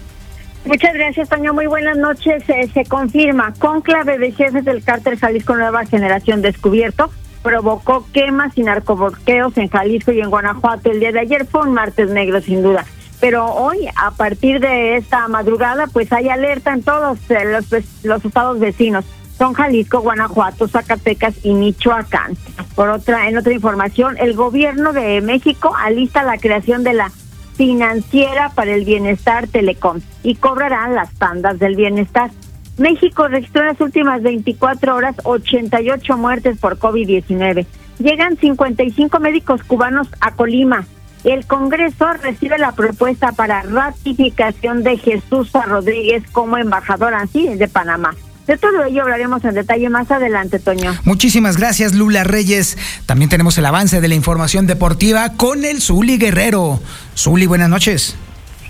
Muchas 0.66 0.94
gracias, 0.94 1.30
Toño. 1.30 1.54
Muy 1.54 1.68
buenas 1.68 1.98
noches. 1.98 2.44
se 2.46 2.86
confirma, 2.86 3.54
conclave 3.60 4.18
de 4.18 4.32
jefes 4.32 4.64
del 4.64 4.84
cártel 4.84 5.20
Jalisco 5.20 5.56
Nueva 5.56 5.86
Generación 5.86 6.42
descubierto 6.42 7.12
provocó 7.44 8.06
quemas 8.14 8.56
y 8.56 8.62
narcoborqueos 8.62 9.58
en 9.58 9.68
Jalisco 9.68 10.12
y 10.12 10.22
en 10.22 10.30
Guanajuato. 10.30 10.92
El 10.92 11.00
día 11.00 11.12
de 11.12 11.22
ayer 11.22 11.46
fue 11.46 11.62
un 11.62 11.74
martes 11.74 12.10
negro, 12.10 12.40
sin 12.40 12.62
duda 12.62 12.86
pero 13.22 13.46
hoy 13.46 13.88
a 13.96 14.12
partir 14.12 14.60
de 14.60 14.98
esta 14.98 15.30
madrugada 15.30 15.88
pues 15.88 16.12
hay 16.12 16.28
alerta 16.28 16.74
en 16.74 16.84
todos 16.84 17.18
eh, 17.30 17.46
los, 17.46 17.66
los 18.04 18.26
estados 18.26 18.60
vecinos 18.60 19.06
son 19.38 19.54
Jalisco, 19.54 20.02
Guanajuato, 20.02 20.68
Zacatecas 20.68 21.34
y 21.44 21.56
Michoacán. 21.56 22.38
Por 22.76 22.90
otra, 22.90 23.28
en 23.28 23.40
otra 23.40 23.52
información, 23.52 24.16
el 24.20 24.36
gobierno 24.36 24.94
de 24.94 25.20
México 25.22 25.74
alista 25.76 26.22
la 26.22 26.38
creación 26.38 26.84
de 26.84 26.94
la 26.94 27.12
financiera 27.56 28.50
para 28.50 28.76
el 28.76 28.86
bienestar 28.86 29.48
Telecom 29.48 30.00
y 30.22 30.36
cobrarán 30.36 30.94
las 30.94 31.12
tandas 31.16 31.58
del 31.58 31.76
bienestar. 31.76 32.30
México 32.78 33.28
registró 33.28 33.62
en 33.62 33.70
las 33.70 33.82
últimas 33.82 34.22
24 34.22 34.96
horas 34.96 35.16
88 35.24 36.18
muertes 36.18 36.60
por 36.60 36.78
COVID-19. 36.78 37.66
Llegan 37.98 38.38
55 38.38 39.20
médicos 39.20 39.64
cubanos 39.64 40.08
a 40.20 40.36
Colima 40.36 40.86
el 41.24 41.46
Congreso 41.46 42.14
recibe 42.22 42.58
la 42.58 42.72
propuesta 42.72 43.32
para 43.32 43.62
ratificación 43.62 44.84
de 44.84 44.98
Jesús 44.98 45.52
Rodríguez 45.54 46.24
como 46.32 46.58
embajador 46.58 47.14
así 47.14 47.48
de 47.48 47.68
Panamá. 47.68 48.16
De 48.48 48.58
todo 48.58 48.84
ello 48.84 49.04
hablaremos 49.04 49.46
en 49.46 49.54
detalle 49.54 49.88
más 49.90 50.10
adelante, 50.10 50.60
Toño. 50.60 50.94
Muchísimas 51.06 51.58
gracias, 51.58 51.94
Lula 51.94 52.24
Reyes. 52.24 52.78
También 53.06 53.30
tenemos 53.30 53.58
el 53.58 53.66
avance 53.66 54.02
de 54.02 54.08
la 54.08 54.16
información 54.16 54.66
deportiva 54.66 55.34
con 55.38 55.64
el 55.64 55.80
Zuli 55.80 56.18
Guerrero. 56.18 56.80
Zuli, 57.16 57.46
buenas 57.46 57.70
noches. 57.70 58.16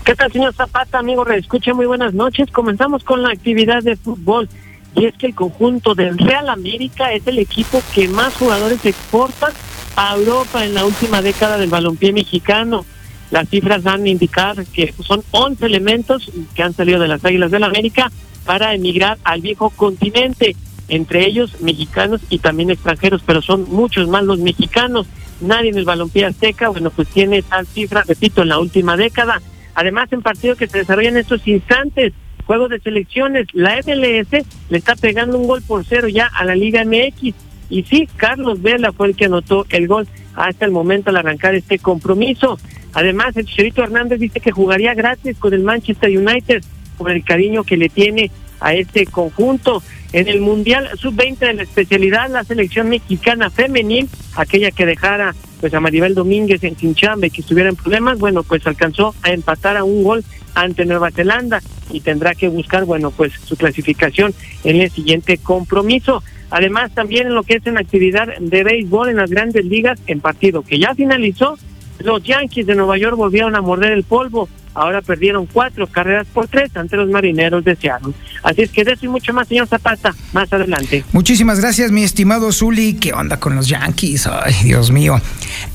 ¿Qué 0.03 0.13
tal, 0.13 0.31
señor 0.31 0.53
Zapata, 0.53 0.99
amigo? 0.99 1.23
Reescucha, 1.23 1.73
muy 1.73 1.85
buenas 1.85 2.13
noches. 2.13 2.51
Comenzamos 2.51 3.03
con 3.03 3.23
la 3.23 3.29
actividad 3.29 3.81
de 3.81 3.95
fútbol. 3.95 4.49
Y 4.93 5.05
es 5.05 5.15
que 5.15 5.27
el 5.27 5.35
conjunto 5.35 5.95
del 5.95 6.17
Real 6.17 6.49
América 6.49 7.13
es 7.13 7.25
el 7.25 7.39
equipo 7.39 7.81
que 7.95 8.09
más 8.09 8.33
jugadores 8.35 8.85
exporta 8.85 9.51
a 9.95 10.15
Europa 10.15 10.65
en 10.65 10.73
la 10.73 10.85
última 10.85 11.21
década 11.21 11.57
del 11.57 11.69
balompié 11.69 12.13
mexicano. 12.13 12.85
Las 13.29 13.49
cifras 13.49 13.83
dan 13.83 14.03
a 14.03 14.09
indicar 14.09 14.65
que 14.65 14.93
son 15.05 15.23
11 15.31 15.65
elementos 15.65 16.29
que 16.53 16.63
han 16.63 16.73
salido 16.73 16.99
de 16.99 17.07
las 17.07 17.23
Águilas 17.23 17.51
del 17.51 17.61
la 17.61 17.67
América 17.67 18.11
para 18.45 18.73
emigrar 18.73 19.17
al 19.23 19.41
viejo 19.41 19.69
continente, 19.69 20.55
entre 20.89 21.25
ellos 21.25 21.61
mexicanos 21.61 22.21
y 22.29 22.39
también 22.39 22.71
extranjeros, 22.71 23.21
pero 23.25 23.41
son 23.41 23.65
muchos 23.69 24.07
más 24.09 24.23
los 24.23 24.39
mexicanos. 24.39 25.07
Nadie 25.39 25.69
en 25.69 25.77
el 25.77 25.85
balompié 25.85 26.25
azteca, 26.25 26.69
bueno, 26.69 26.89
pues 26.89 27.07
tiene 27.07 27.41
tal 27.41 27.65
cifra, 27.65 28.03
repito, 28.05 28.41
en 28.41 28.49
la 28.49 28.59
última 28.59 28.97
década. 28.97 29.41
Además, 29.75 30.11
en 30.11 30.21
partidos 30.21 30.57
que 30.57 30.67
se 30.67 30.79
desarrollan 30.79 31.13
en 31.13 31.21
estos 31.21 31.47
instantes, 31.47 32.13
juegos 32.45 32.69
de 32.69 32.79
selecciones, 32.79 33.47
la 33.53 33.77
MLS 33.77 34.45
le 34.69 34.77
está 34.77 34.95
pegando 34.95 35.37
un 35.37 35.47
gol 35.47 35.61
por 35.61 35.85
cero 35.85 36.09
ya 36.09 36.27
a 36.27 36.43
la 36.43 36.55
Liga 36.55 36.83
MX 36.83 37.33
y 37.71 37.83
sí, 37.83 38.07
Carlos 38.17 38.61
Vela 38.61 38.91
fue 38.91 39.07
el 39.07 39.15
que 39.15 39.25
anotó 39.25 39.65
el 39.69 39.87
gol 39.87 40.07
hasta 40.35 40.65
el 40.65 40.71
momento 40.71 41.09
al 41.09 41.17
arrancar 41.17 41.55
este 41.55 41.79
compromiso. 41.79 42.59
Además, 42.93 43.35
el 43.37 43.45
Chicharito 43.45 43.81
Hernández 43.81 44.19
dice 44.19 44.41
que 44.41 44.51
jugaría 44.51 44.93
gratis 44.93 45.37
con 45.39 45.53
el 45.53 45.63
Manchester 45.63 46.15
United 46.15 46.61
por 46.97 47.09
el 47.09 47.23
cariño 47.23 47.63
que 47.63 47.77
le 47.77 47.89
tiene 47.89 48.29
a 48.59 48.73
este 48.73 49.05
conjunto. 49.05 49.81
En 50.11 50.27
el 50.27 50.41
Mundial 50.41 50.89
Sub-20 50.97 51.39
de 51.39 51.53
la 51.53 51.63
especialidad, 51.63 52.29
la 52.29 52.43
selección 52.43 52.89
mexicana 52.89 53.49
femenil, 53.49 54.09
aquella 54.35 54.71
que 54.71 54.85
dejara 54.85 55.33
pues 55.61 55.73
a 55.73 55.79
Maribel 55.79 56.15
Domínguez 56.15 56.63
en 56.63 56.75
Quinchambe 56.75 57.29
que 57.29 57.41
estuviera 57.41 57.69
en 57.69 57.75
problemas, 57.77 58.19
bueno, 58.19 58.43
pues 58.43 58.67
alcanzó 58.67 59.15
a 59.21 59.31
empatar 59.31 59.77
a 59.77 59.83
un 59.85 60.03
gol 60.03 60.25
ante 60.55 60.85
Nueva 60.85 61.11
Zelanda 61.11 61.61
y 61.91 62.01
tendrá 62.01 62.35
que 62.35 62.49
buscar, 62.49 62.83
bueno, 62.83 63.11
pues 63.11 63.31
su 63.45 63.55
clasificación 63.55 64.33
en 64.63 64.81
el 64.81 64.91
siguiente 64.91 65.37
compromiso. 65.37 66.23
Además, 66.51 66.91
también 66.93 67.27
en 67.27 67.33
lo 67.33 67.43
que 67.43 67.55
es 67.55 67.65
en 67.65 67.77
actividad 67.77 68.27
de 68.37 68.63
béisbol 68.63 69.09
en 69.09 69.15
las 69.15 69.31
grandes 69.31 69.65
ligas, 69.65 69.99
en 70.05 70.19
partido 70.19 70.61
que 70.61 70.79
ya 70.79 70.93
finalizó, 70.93 71.57
los 72.03 72.23
Yankees 72.23 72.65
de 72.65 72.75
Nueva 72.75 72.97
York 72.97 73.15
volvieron 73.15 73.55
a 73.55 73.61
morder 73.61 73.91
el 73.93 74.03
polvo 74.03 74.49
ahora 74.73 75.01
perdieron 75.01 75.45
cuatro 75.45 75.87
carreras 75.87 76.27
por 76.33 76.47
tres 76.47 76.75
ante 76.75 76.95
los 76.97 77.09
marineros 77.09 77.63
de 77.63 77.75
Seattle. 77.75 78.13
Así 78.43 78.61
es 78.61 78.71
que 78.71 78.83
de 78.83 78.93
eso 78.93 79.05
y 79.05 79.09
mucho 79.09 79.33
más, 79.33 79.47
señor 79.47 79.67
Zapata, 79.67 80.15
más 80.33 80.51
adelante. 80.51 81.03
Muchísimas 81.11 81.59
gracias, 81.59 81.91
mi 81.91 82.03
estimado 82.03 82.51
Zuli. 82.51 82.95
¿Qué 82.95 83.13
onda 83.13 83.39
con 83.39 83.55
los 83.55 83.67
Yankees? 83.67 84.27
Ay, 84.27 84.53
Dios 84.63 84.91
mío. 84.91 85.19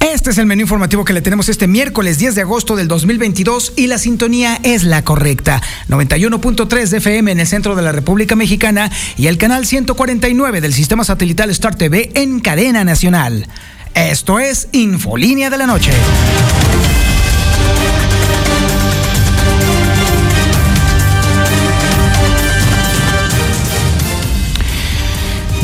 Este 0.00 0.30
es 0.30 0.38
el 0.38 0.47
menú 0.47 0.62
informativo 0.62 1.04
que 1.04 1.12
le 1.12 1.21
tenemos 1.21 1.49
este 1.49 1.66
miércoles 1.66 2.18
10 2.18 2.35
de 2.35 2.42
agosto 2.42 2.76
del 2.76 2.88
2022 2.88 3.75
y 3.76 3.87
la 3.87 3.99
sintonía 3.99 4.59
es 4.62 4.85
la 4.85 5.02
correcta. 5.02 5.62
91.3 5.88 6.88
de 6.88 6.97
FM 6.99 7.33
en 7.33 7.40
el 7.40 7.47
centro 7.47 7.75
de 7.76 7.83
la 7.83 7.92
República 7.92 8.37
Mexicana 8.37 8.90
y 9.16 9.26
el 9.26 9.38
canal 9.38 9.66
149 9.66 10.61
del 10.61 10.73
sistema 10.73 11.04
satelital 11.04 11.50
Star 11.50 11.76
TV 11.76 12.11
en 12.14 12.40
cadena 12.40 12.85
nacional. 12.85 13.47
Esto 13.96 14.38
es 14.38 14.68
Infolínea 14.72 15.48
de 15.48 15.56
la 15.56 15.66
Noche. 15.66 15.90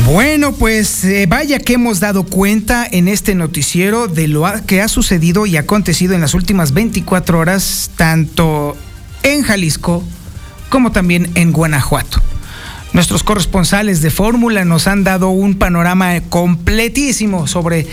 Bueno, 0.06 0.52
pues 0.52 1.04
eh, 1.04 1.26
vaya 1.28 1.58
que 1.58 1.74
hemos 1.74 2.00
dado 2.00 2.24
cuenta 2.24 2.88
en 2.90 3.06
este 3.06 3.34
noticiero 3.34 4.08
de 4.08 4.28
lo 4.28 4.46
que 4.66 4.80
ha 4.80 4.88
sucedido 4.88 5.44
y 5.44 5.58
acontecido 5.58 6.14
en 6.14 6.22
las 6.22 6.32
últimas 6.32 6.72
24 6.72 7.38
horas, 7.38 7.90
tanto 7.96 8.78
en 9.22 9.42
Jalisco 9.42 10.02
como 10.70 10.90
también 10.90 11.30
en 11.34 11.52
Guanajuato. 11.52 12.22
Nuestros 12.92 13.22
corresponsales 13.22 14.02
de 14.02 14.10
Fórmula 14.10 14.66
nos 14.66 14.86
han 14.86 15.02
dado 15.02 15.30
un 15.30 15.54
panorama 15.54 16.20
completísimo 16.28 17.46
sobre 17.46 17.86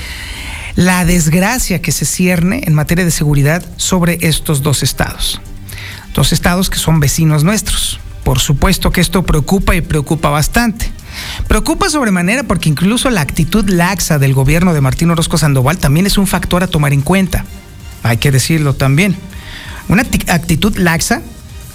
la 0.76 1.06
desgracia 1.06 1.82
que 1.82 1.94
se 1.94 2.06
cierne 2.06 2.64
en 2.66 2.74
materia 2.74 3.06
de 3.06 3.12
seguridad 3.12 3.66
sobre 3.78 4.18
estos 4.22 4.62
dos 4.62 4.84
estados. 4.84 5.40
Dos 6.14 6.34
estados 6.34 6.70
que 6.70 6.78
son 6.78 7.00
vecinos 7.00 7.46
nuestros. 7.46 8.02
Por 8.26 8.40
supuesto 8.40 8.92
que 8.92 9.00
esto 9.00 9.24
preocupa 9.24 9.74
y 9.74 9.82
preocupa 9.82 10.30
bastante. 10.30 10.92
Preocupa 11.48 11.90
sobremanera 11.90 12.44
porque 12.44 12.68
incluso 12.68 13.10
la 13.10 13.22
actitud 13.22 13.70
laxa 13.70 14.20
del 14.20 14.34
gobierno 14.34 14.74
de 14.74 14.82
Martín 14.82 15.12
Orozco 15.12 15.38
Sandoval 15.38 15.78
también 15.78 16.08
es 16.08 16.18
un 16.18 16.28
factor 16.28 16.62
a 16.62 16.68
tomar 16.68 16.92
en 16.92 17.02
cuenta. 17.02 17.46
Hay 18.04 18.18
que 18.18 18.32
decirlo 18.32 18.74
también. 18.74 19.16
Una 19.88 20.02
actitud 20.02 20.78
laxa 20.78 21.22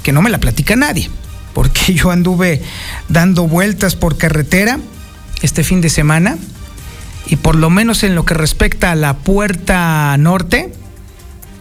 que 0.02 0.12
no 0.12 0.20
me 0.20 0.30
la 0.30 0.38
platica 0.38 0.76
nadie, 0.76 1.10
porque 1.54 1.94
yo 1.94 2.10
anduve 2.10 2.62
dando 3.08 3.48
vueltas 3.48 3.96
por 3.96 4.18
carretera 4.18 4.78
este 5.40 5.64
fin 5.64 5.80
de 5.80 5.88
semana 5.88 6.36
y 7.26 7.36
por 7.36 7.56
lo 7.56 7.70
menos 7.70 8.02
en 8.02 8.14
lo 8.14 8.24
que 8.24 8.34
respecta 8.34 8.90
a 8.90 8.94
la 8.94 9.16
puerta 9.16 10.14
norte, 10.18 10.72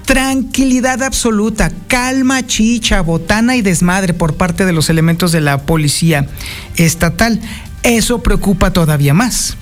tranquilidad 0.06 1.04
absoluta, 1.04 1.72
calma, 1.88 2.46
chicha, 2.46 3.02
botana 3.02 3.56
y 3.56 3.62
desmadre 3.62 4.14
por 4.14 4.36
parte 4.36 4.66
de 4.66 4.74
los 4.74 4.90
elementos 4.90 5.32
de 5.32 5.42
la 5.42 5.60
policía 5.60 6.28
estatal. 6.76 7.40
Eso 7.84 8.22
preocupa 8.22 8.74
todavía 8.74 9.14
más. 9.14 9.58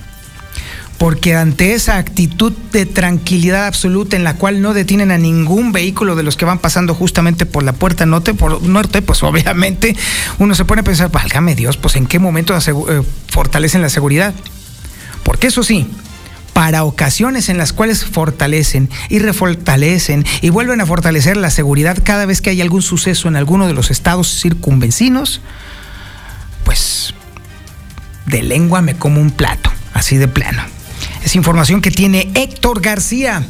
Porque 1.02 1.34
ante 1.34 1.74
esa 1.74 1.96
actitud 1.96 2.52
de 2.70 2.86
tranquilidad 2.86 3.66
absoluta 3.66 4.14
en 4.14 4.22
la 4.22 4.36
cual 4.36 4.62
no 4.62 4.72
detienen 4.72 5.10
a 5.10 5.18
ningún 5.18 5.72
vehículo 5.72 6.14
de 6.14 6.22
los 6.22 6.36
que 6.36 6.44
van 6.44 6.60
pasando 6.60 6.94
justamente 6.94 7.44
por 7.44 7.64
la 7.64 7.72
puerta 7.72 8.06
norte, 8.06 8.34
por 8.34 8.62
norte 8.62 9.02
pues 9.02 9.20
obviamente 9.24 9.96
uno 10.38 10.54
se 10.54 10.64
pone 10.64 10.82
a 10.82 10.84
pensar, 10.84 11.10
válgame 11.10 11.56
Dios, 11.56 11.76
pues 11.76 11.96
en 11.96 12.06
qué 12.06 12.20
momento 12.20 12.56
eh, 12.56 13.02
fortalecen 13.26 13.82
la 13.82 13.88
seguridad. 13.88 14.32
Porque 15.24 15.48
eso 15.48 15.64
sí, 15.64 15.88
para 16.52 16.84
ocasiones 16.84 17.48
en 17.48 17.58
las 17.58 17.72
cuales 17.72 18.04
fortalecen 18.04 18.88
y 19.08 19.18
refortalecen 19.18 20.24
y 20.40 20.50
vuelven 20.50 20.80
a 20.80 20.86
fortalecer 20.86 21.36
la 21.36 21.50
seguridad 21.50 21.98
cada 22.04 22.26
vez 22.26 22.40
que 22.40 22.50
hay 22.50 22.60
algún 22.60 22.82
suceso 22.82 23.26
en 23.26 23.34
alguno 23.34 23.66
de 23.66 23.72
los 23.72 23.90
estados 23.90 24.40
circunvencinos, 24.40 25.40
pues 26.62 27.12
de 28.26 28.44
lengua 28.44 28.82
me 28.82 28.94
como 28.94 29.20
un 29.20 29.32
plato, 29.32 29.72
así 29.94 30.16
de 30.16 30.28
plano. 30.28 30.62
Es 31.24 31.36
información 31.36 31.80
que 31.80 31.90
tiene 31.90 32.30
Héctor 32.34 32.80
García. 32.80 33.46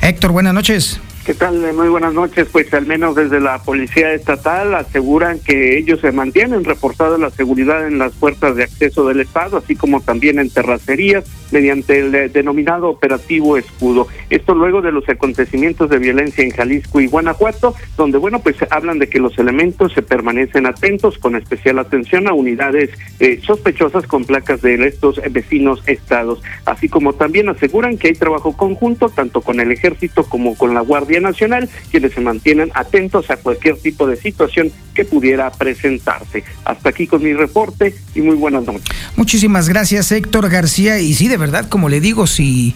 Héctor, 0.00 0.32
buenas 0.32 0.54
noches. 0.54 1.00
¿Qué 1.24 1.34
tal? 1.34 1.74
Muy 1.74 1.88
buenas 1.88 2.14
noches. 2.14 2.46
Pues 2.52 2.72
al 2.72 2.86
menos 2.86 3.16
desde 3.16 3.40
la 3.40 3.58
Policía 3.58 4.12
Estatal 4.12 4.72
aseguran 4.76 5.40
que 5.40 5.76
ellos 5.76 6.00
se 6.00 6.12
mantienen 6.12 6.62
reforzada 6.62 7.18
la 7.18 7.30
seguridad 7.30 7.84
en 7.84 7.98
las 7.98 8.12
puertas 8.12 8.54
de 8.54 8.62
acceso 8.62 9.08
del 9.08 9.20
Estado, 9.20 9.56
así 9.56 9.74
como 9.74 10.00
también 10.00 10.38
en 10.38 10.50
terracerías, 10.50 11.24
mediante 11.50 11.98
el 11.98 12.14
eh, 12.14 12.28
denominado 12.28 12.88
operativo 12.88 13.56
escudo. 13.56 14.08
Esto 14.30 14.54
luego 14.54 14.82
de 14.82 14.92
los 14.92 15.08
acontecimientos 15.08 15.90
de 15.90 15.98
violencia 15.98 16.44
en 16.44 16.50
Jalisco 16.50 17.00
y 17.00 17.06
Guanajuato, 17.06 17.74
donde, 17.96 18.18
bueno, 18.18 18.40
pues 18.40 18.56
hablan 18.70 18.98
de 18.98 19.08
que 19.08 19.18
los 19.18 19.38
elementos 19.38 19.92
se 19.92 20.02
permanecen 20.02 20.66
atentos, 20.66 21.18
con 21.18 21.36
especial 21.36 21.78
atención 21.78 22.28
a 22.28 22.32
unidades 22.32 22.90
eh, 23.20 23.40
sospechosas 23.44 24.06
con 24.06 24.24
placas 24.24 24.62
de 24.62 24.76
estos 24.86 25.20
vecinos 25.30 25.82
estados, 25.86 26.42
así 26.64 26.88
como 26.88 27.14
también 27.14 27.48
aseguran 27.48 27.98
que 27.98 28.08
hay 28.08 28.14
trabajo 28.14 28.56
conjunto 28.56 29.08
tanto 29.08 29.40
con 29.40 29.60
el 29.60 29.72
ejército 29.72 30.24
como 30.24 30.56
con 30.56 30.74
la 30.74 30.80
Guardia 30.80 31.20
Nacional, 31.20 31.68
quienes 31.90 32.12
se 32.12 32.20
mantienen 32.20 32.70
atentos 32.74 33.30
a 33.30 33.36
cualquier 33.36 33.76
tipo 33.78 34.06
de 34.06 34.16
situación 34.16 34.70
que 34.94 35.04
pudiera 35.04 35.50
presentarse. 35.50 36.44
Hasta 36.64 36.88
aquí 36.88 37.06
con 37.06 37.22
mi 37.22 37.34
reporte 37.34 37.94
y 38.14 38.22
muy 38.22 38.36
buenas 38.36 38.64
noches. 38.64 38.84
Muchísimas 39.16 39.68
gracias, 39.68 40.10
Héctor 40.12 40.48
García. 40.48 40.98
Y 40.98 41.14
sí, 41.14 41.28
de 41.28 41.35
verdad, 41.36 41.68
como 41.68 41.88
le 41.88 42.00
digo, 42.00 42.26
si, 42.26 42.74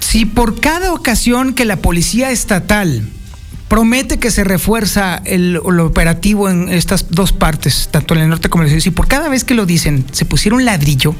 si 0.00 0.24
por 0.24 0.60
cada 0.60 0.92
ocasión 0.92 1.54
que 1.54 1.64
la 1.64 1.76
policía 1.76 2.30
estatal 2.30 3.02
promete 3.70 4.18
que 4.18 4.32
se 4.32 4.42
refuerza 4.42 5.22
el, 5.24 5.56
operativo 5.58 6.50
en 6.50 6.68
estas 6.68 7.06
dos 7.10 7.32
partes, 7.32 7.88
tanto 7.92 8.14
en 8.14 8.22
el 8.22 8.28
norte 8.28 8.48
como 8.48 8.64
en 8.64 8.70
el 8.70 8.74
sur, 8.74 8.82
si 8.82 8.90
por 8.90 9.06
cada 9.06 9.28
vez 9.28 9.44
que 9.44 9.54
lo 9.54 9.64
dicen 9.64 10.04
se 10.10 10.24
pusiera 10.24 10.56
un 10.56 10.64
ladrillo, 10.64 11.14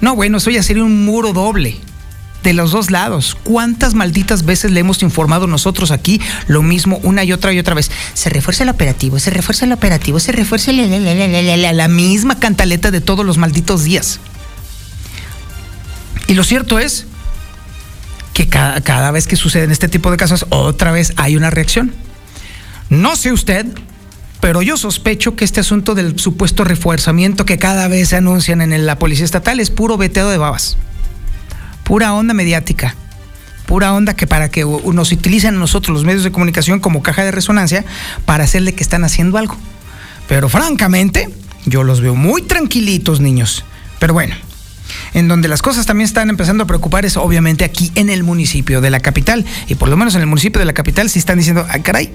no, 0.00 0.16
bueno, 0.16 0.38
eso 0.38 0.50
ya 0.50 0.62
sería 0.62 0.82
un 0.82 1.04
muro 1.04 1.32
doble 1.32 1.76
de 2.42 2.52
los 2.52 2.72
dos 2.72 2.90
lados. 2.90 3.36
¿Cuántas 3.44 3.94
malditas 3.94 4.44
veces 4.44 4.70
le 4.70 4.80
hemos 4.80 5.02
informado 5.02 5.46
nosotros 5.46 5.90
aquí 5.90 6.20
lo 6.48 6.62
mismo 6.62 6.98
una 7.02 7.24
y 7.24 7.32
otra 7.32 7.52
y 7.52 7.58
otra 7.58 7.74
vez? 7.74 7.90
Se 8.14 8.28
refuerza 8.28 8.64
el 8.64 8.68
operativo, 8.68 9.18
se 9.18 9.30
refuerza 9.30 9.64
el 9.64 9.72
operativo, 9.72 10.20
se 10.20 10.32
refuerza 10.32 10.72
la, 10.72 10.86
la, 10.86 11.72
la 11.72 11.88
misma 11.88 12.38
cantaleta 12.38 12.90
de 12.90 13.00
todos 13.00 13.24
los 13.24 13.38
malditos 13.38 13.84
días. 13.84 14.20
Y 16.26 16.34
lo 16.34 16.44
cierto 16.44 16.78
es 16.78 17.06
que 18.32 18.48
cada, 18.48 18.80
cada 18.80 19.10
vez 19.10 19.26
que 19.26 19.36
suceden 19.36 19.70
este 19.70 19.88
tipo 19.88 20.10
de 20.10 20.16
casos, 20.16 20.46
otra 20.50 20.92
vez 20.92 21.12
hay 21.16 21.36
una 21.36 21.50
reacción. 21.50 21.92
No 22.90 23.16
sé 23.16 23.32
usted, 23.32 23.66
pero 24.40 24.62
yo 24.62 24.76
sospecho 24.76 25.36
que 25.36 25.44
este 25.44 25.60
asunto 25.60 25.94
del 25.94 26.18
supuesto 26.18 26.64
refuerzamiento 26.64 27.44
que 27.44 27.58
cada 27.58 27.88
vez 27.88 28.10
se 28.10 28.16
anuncian 28.16 28.60
en 28.60 28.86
la 28.86 28.98
policía 28.98 29.24
estatal 29.24 29.60
es 29.60 29.70
puro 29.70 29.96
veteado 29.96 30.30
de 30.30 30.38
babas 30.38 30.76
pura 31.86 32.12
onda 32.14 32.34
mediática, 32.34 32.96
pura 33.64 33.94
onda 33.94 34.14
que 34.14 34.26
para 34.26 34.48
que 34.50 34.64
nos 34.64 35.12
utilicen 35.12 35.56
nosotros 35.56 35.94
los 35.94 36.04
medios 36.04 36.24
de 36.24 36.32
comunicación 36.32 36.80
como 36.80 37.00
caja 37.00 37.24
de 37.24 37.30
resonancia 37.30 37.84
para 38.24 38.42
hacerle 38.42 38.74
que 38.74 38.82
están 38.82 39.04
haciendo 39.04 39.38
algo. 39.38 39.56
Pero 40.28 40.48
francamente, 40.48 41.28
yo 41.64 41.84
los 41.84 42.00
veo 42.00 42.16
muy 42.16 42.42
tranquilitos, 42.42 43.20
niños. 43.20 43.64
Pero 44.00 44.14
bueno, 44.14 44.34
en 45.16 45.28
donde 45.28 45.48
las 45.48 45.62
cosas 45.62 45.86
también 45.86 46.04
están 46.04 46.28
empezando 46.28 46.64
a 46.64 46.66
preocupar 46.66 47.06
es 47.06 47.16
obviamente 47.16 47.64
aquí 47.64 47.90
en 47.94 48.10
el 48.10 48.22
municipio 48.22 48.82
de 48.82 48.90
la 48.90 49.00
capital. 49.00 49.46
Y 49.66 49.74
por 49.74 49.88
lo 49.88 49.96
menos 49.96 50.14
en 50.14 50.20
el 50.20 50.26
municipio 50.26 50.58
de 50.58 50.66
la 50.66 50.74
capital 50.74 51.08
sí 51.08 51.18
están 51.18 51.38
diciendo, 51.38 51.66
ah, 51.70 51.78
caray, 51.78 52.12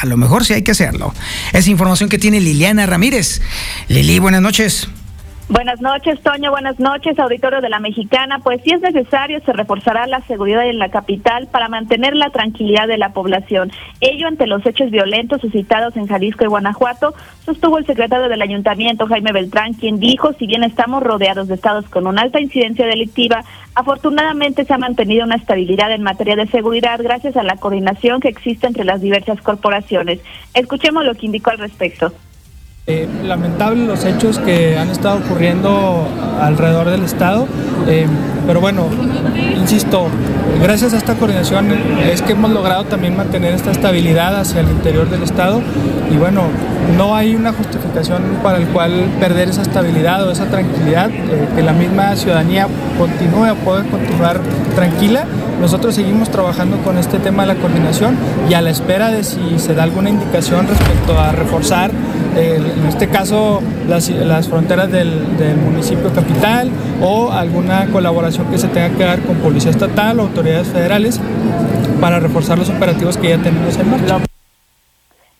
a 0.00 0.06
lo 0.06 0.16
mejor 0.16 0.44
sí 0.44 0.52
hay 0.52 0.62
que 0.62 0.70
hacerlo. 0.70 1.12
Es 1.52 1.66
información 1.66 2.08
que 2.08 2.16
tiene 2.16 2.40
Liliana 2.40 2.86
Ramírez. 2.86 3.42
Lili, 3.88 4.20
buenas 4.20 4.40
noches. 4.40 4.88
Buenas 5.46 5.82
noches, 5.82 6.22
Toño. 6.22 6.50
Buenas 6.50 6.80
noches, 6.80 7.18
auditorio 7.18 7.60
de 7.60 7.68
la 7.68 7.78
Mexicana. 7.78 8.38
Pues 8.38 8.62
si 8.62 8.72
es 8.72 8.80
necesario, 8.80 9.40
se 9.44 9.52
reforzará 9.52 10.06
la 10.06 10.22
seguridad 10.22 10.66
en 10.66 10.78
la 10.78 10.88
capital 10.88 11.48
para 11.48 11.68
mantener 11.68 12.16
la 12.16 12.30
tranquilidad 12.30 12.88
de 12.88 12.96
la 12.96 13.12
población. 13.12 13.70
Ello 14.00 14.26
ante 14.26 14.46
los 14.46 14.64
hechos 14.64 14.90
violentos 14.90 15.42
suscitados 15.42 15.96
en 15.96 16.06
Jalisco 16.06 16.44
y 16.44 16.48
Guanajuato, 16.48 17.12
sostuvo 17.44 17.76
el 17.76 17.84
secretario 17.84 18.30
del 18.30 18.40
Ayuntamiento, 18.40 19.06
Jaime 19.06 19.32
Beltrán, 19.32 19.74
quien 19.74 19.98
dijo, 20.00 20.32
si 20.32 20.46
bien 20.46 20.64
estamos 20.64 21.02
rodeados 21.02 21.46
de 21.48 21.56
estados 21.56 21.84
con 21.90 22.06
una 22.06 22.22
alta 22.22 22.40
incidencia 22.40 22.86
delictiva, 22.86 23.44
afortunadamente 23.74 24.64
se 24.64 24.72
ha 24.72 24.78
mantenido 24.78 25.26
una 25.26 25.36
estabilidad 25.36 25.92
en 25.92 26.02
materia 26.02 26.36
de 26.36 26.46
seguridad 26.46 26.98
gracias 27.02 27.36
a 27.36 27.42
la 27.42 27.56
coordinación 27.56 28.22
que 28.22 28.28
existe 28.28 28.66
entre 28.66 28.84
las 28.84 29.02
diversas 29.02 29.42
corporaciones. 29.42 30.20
Escuchemos 30.54 31.04
lo 31.04 31.14
que 31.14 31.26
indicó 31.26 31.50
al 31.50 31.58
respecto. 31.58 32.14
Eh, 32.86 33.08
lamentable 33.24 33.86
los 33.86 34.04
hechos 34.04 34.38
que 34.38 34.76
han 34.76 34.90
estado 34.90 35.16
ocurriendo 35.24 36.06
alrededor 36.38 36.90
del 36.90 37.02
Estado, 37.02 37.46
eh, 37.88 38.06
pero 38.46 38.60
bueno, 38.60 38.88
insisto, 39.56 40.08
gracias 40.60 40.94
a 40.94 40.98
esta 40.98 41.14
coordinación 41.14 41.72
es 42.10 42.22
que 42.22 42.32
hemos 42.32 42.50
logrado 42.50 42.84
también 42.84 43.16
mantener 43.16 43.54
esta 43.54 43.70
estabilidad 43.70 44.38
hacia 44.38 44.60
el 44.60 44.68
interior 44.70 45.08
del 45.08 45.22
Estado 45.22 45.60
y 46.10 46.16
bueno, 46.16 46.42
no 46.96 47.16
hay 47.16 47.34
una 47.34 47.52
justificación 47.52 48.22
para 48.42 48.58
el 48.58 48.66
cual 48.68 48.92
perder 49.18 49.48
esa 49.48 49.62
estabilidad 49.62 50.26
o 50.26 50.30
esa 50.30 50.46
tranquilidad, 50.46 51.10
eh, 51.10 51.48
que 51.56 51.62
la 51.62 51.72
misma 51.72 52.14
ciudadanía 52.14 52.68
continúe 52.98 53.52
o 53.52 53.54
pueda 53.56 53.84
continuar 53.84 54.40
tranquila. 54.74 55.24
Nosotros 55.60 55.94
seguimos 55.94 56.30
trabajando 56.30 56.76
con 56.78 56.98
este 56.98 57.18
tema 57.18 57.46
de 57.46 57.54
la 57.54 57.60
coordinación 57.60 58.16
y 58.50 58.54
a 58.54 58.60
la 58.60 58.70
espera 58.70 59.10
de 59.10 59.24
si 59.24 59.58
se 59.58 59.74
da 59.74 59.84
alguna 59.84 60.10
indicación 60.10 60.66
respecto 60.68 61.18
a 61.18 61.32
reforzar 61.32 61.90
en 62.36 62.86
este 62.86 63.08
caso 63.08 63.62
las, 63.88 64.48
fronteras 64.48 64.90
del, 64.90 65.10
municipio 65.64 66.12
capital 66.12 66.70
o 67.00 67.30
alguna 67.30 67.86
colaboración 67.86 68.46
que 68.48 68.58
se 68.58 68.68
tenga 68.68 68.90
que 68.90 69.04
dar 69.04 69.20
con 69.20 69.36
Policía 69.36 69.70
Estatal 69.70 70.18
o 70.18 70.22
autoridades 70.22 70.43
federales 70.44 71.20
para 72.00 72.20
reforzar 72.20 72.58
los 72.58 72.68
operativos 72.68 73.16
que 73.16 73.30
ya 73.30 73.38
tenemos 73.38 73.76
en 73.78 73.90
marcha. 73.90 74.20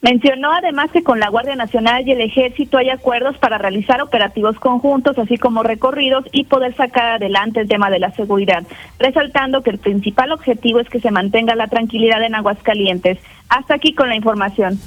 Mencionó 0.00 0.52
además 0.52 0.90
que 0.92 1.02
con 1.02 1.18
la 1.18 1.30
Guardia 1.30 1.56
Nacional 1.56 2.06
y 2.06 2.12
el 2.12 2.20
Ejército 2.20 2.76
hay 2.76 2.90
acuerdos 2.90 3.38
para 3.38 3.56
realizar 3.56 4.02
operativos 4.02 4.58
conjuntos, 4.58 5.18
así 5.18 5.38
como 5.38 5.62
recorridos 5.62 6.26
y 6.30 6.44
poder 6.44 6.76
sacar 6.76 7.14
adelante 7.14 7.60
el 7.60 7.68
tema 7.68 7.88
de 7.88 8.00
la 8.00 8.10
seguridad, 8.12 8.64
resaltando 8.98 9.62
que 9.62 9.70
el 9.70 9.78
principal 9.78 10.32
objetivo 10.32 10.80
es 10.80 10.88
que 10.90 11.00
se 11.00 11.10
mantenga 11.10 11.54
la 11.54 11.68
tranquilidad 11.68 12.22
en 12.22 12.34
Aguascalientes. 12.34 13.18
Hasta 13.48 13.74
aquí 13.74 13.94
con 13.94 14.08
la 14.10 14.16
información. 14.16 14.78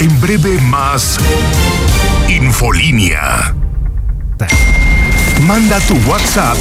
En 0.00 0.20
breve 0.20 0.58
más 0.70 1.18
Infolínea. 2.28 3.54
Manda 5.46 5.78
tu 5.80 5.94
WhatsApp 6.08 6.56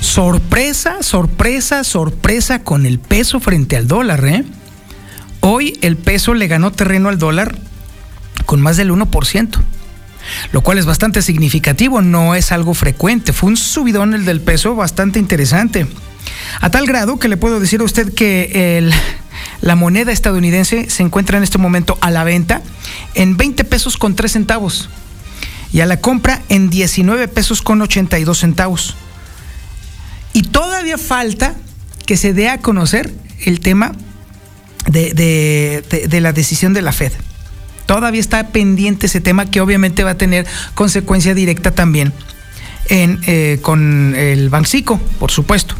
Sorpresa, 0.00 1.02
sorpresa, 1.02 1.84
sorpresa 1.84 2.62
con 2.62 2.86
el 2.86 2.98
peso 2.98 3.40
frente 3.40 3.76
al 3.76 3.88
dólar, 3.88 4.24
¿eh? 4.26 4.44
Hoy 5.40 5.78
el 5.82 5.96
peso 5.96 6.34
le 6.34 6.46
ganó 6.46 6.70
terreno 6.72 7.08
al 7.08 7.18
dólar 7.18 7.56
con 8.46 8.60
más 8.60 8.76
del 8.76 8.92
1% 8.92 9.64
lo 10.52 10.62
cual 10.62 10.78
es 10.78 10.86
bastante 10.86 11.22
significativo, 11.22 12.00
no 12.00 12.34
es 12.34 12.52
algo 12.52 12.74
frecuente. 12.74 13.32
Fue 13.32 13.50
un 13.50 13.56
subidón 13.56 14.14
el 14.14 14.24
del 14.24 14.40
peso 14.40 14.74
bastante 14.74 15.18
interesante. 15.18 15.86
A 16.60 16.70
tal 16.70 16.86
grado 16.86 17.18
que 17.18 17.28
le 17.28 17.36
puedo 17.36 17.60
decir 17.60 17.80
a 17.80 17.84
usted 17.84 18.14
que 18.14 18.90
la 19.60 19.76
moneda 19.76 20.12
estadounidense 20.12 20.90
se 20.90 21.02
encuentra 21.02 21.38
en 21.38 21.44
este 21.44 21.58
momento 21.58 21.98
a 22.00 22.10
la 22.10 22.24
venta 22.24 22.62
en 23.14 23.36
20 23.36 23.64
pesos 23.64 23.96
con 23.96 24.14
3 24.14 24.32
centavos 24.32 24.88
y 25.72 25.80
a 25.80 25.86
la 25.86 26.00
compra 26.00 26.42
en 26.48 26.70
19 26.70 27.28
pesos 27.28 27.62
con 27.62 27.82
82 27.82 28.38
centavos. 28.38 28.96
Y 30.32 30.42
todavía 30.42 30.98
falta 30.98 31.54
que 32.06 32.16
se 32.16 32.32
dé 32.32 32.48
a 32.48 32.58
conocer 32.58 33.12
el 33.44 33.60
tema 33.60 33.92
de 34.86 36.18
la 36.20 36.32
decisión 36.32 36.74
de 36.74 36.82
la 36.82 36.92
Fed. 36.92 37.12
Todavía 37.86 38.20
está 38.20 38.48
pendiente 38.48 39.06
ese 39.06 39.20
tema 39.20 39.50
que 39.50 39.60
obviamente 39.60 40.04
va 40.04 40.10
a 40.10 40.18
tener 40.18 40.46
consecuencia 40.74 41.34
directa 41.34 41.70
también 41.70 42.12
en, 42.88 43.20
eh, 43.26 43.58
con 43.62 44.14
el 44.16 44.48
Bancico, 44.48 44.98
por 45.18 45.30
supuesto. 45.30 45.74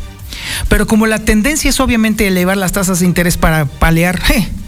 Pero 0.68 0.86
como 0.86 1.06
la 1.06 1.18
tendencia 1.18 1.70
es 1.70 1.80
obviamente 1.80 2.26
elevar 2.26 2.56
las 2.56 2.72
tasas 2.72 3.00
de 3.00 3.06
interés 3.06 3.36
para 3.36 3.66
paliar, 3.66 4.20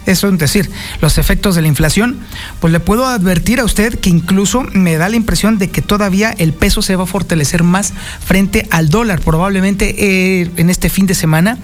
eso 0.05 0.29
es 0.29 0.37
decir, 0.37 0.69
los 1.01 1.17
efectos 1.17 1.55
de 1.55 1.61
la 1.61 1.67
inflación, 1.67 2.19
pues 2.59 2.71
le 2.71 2.79
puedo 2.79 3.05
advertir 3.05 3.59
a 3.59 3.65
usted 3.65 3.99
que 3.99 4.09
incluso 4.09 4.63
me 4.73 4.97
da 4.97 5.09
la 5.09 5.15
impresión 5.15 5.57
de 5.57 5.69
que 5.69 5.81
todavía 5.81 6.33
el 6.37 6.53
peso 6.53 6.81
se 6.81 6.95
va 6.95 7.03
a 7.03 7.07
fortalecer 7.07 7.63
más 7.63 7.93
frente 8.25 8.67
al 8.71 8.89
dólar. 8.89 9.19
Probablemente 9.21 9.95
eh, 10.41 10.51
en 10.55 10.69
este 10.69 10.89
fin 10.89 11.07
de 11.07 11.15
semana 11.15 11.57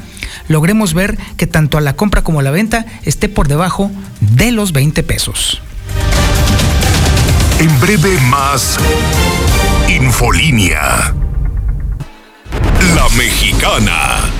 logremos 0.47 0.93
ver 0.93 1.17
que 1.37 1.47
tanto 1.47 1.77
a 1.77 1.81
la 1.81 1.95
compra 1.95 2.23
como 2.23 2.39
a 2.39 2.43
la 2.43 2.51
venta 2.51 2.85
esté 3.03 3.29
por 3.29 3.47
debajo 3.47 3.91
de 4.19 4.51
los 4.51 4.73
20 4.73 5.03
pesos. 5.03 5.61
En 7.59 7.79
breve 7.79 8.19
más 8.29 8.77
Infolínea. 9.87 11.13
La 13.03 13.09
Mexicana. 13.17 14.31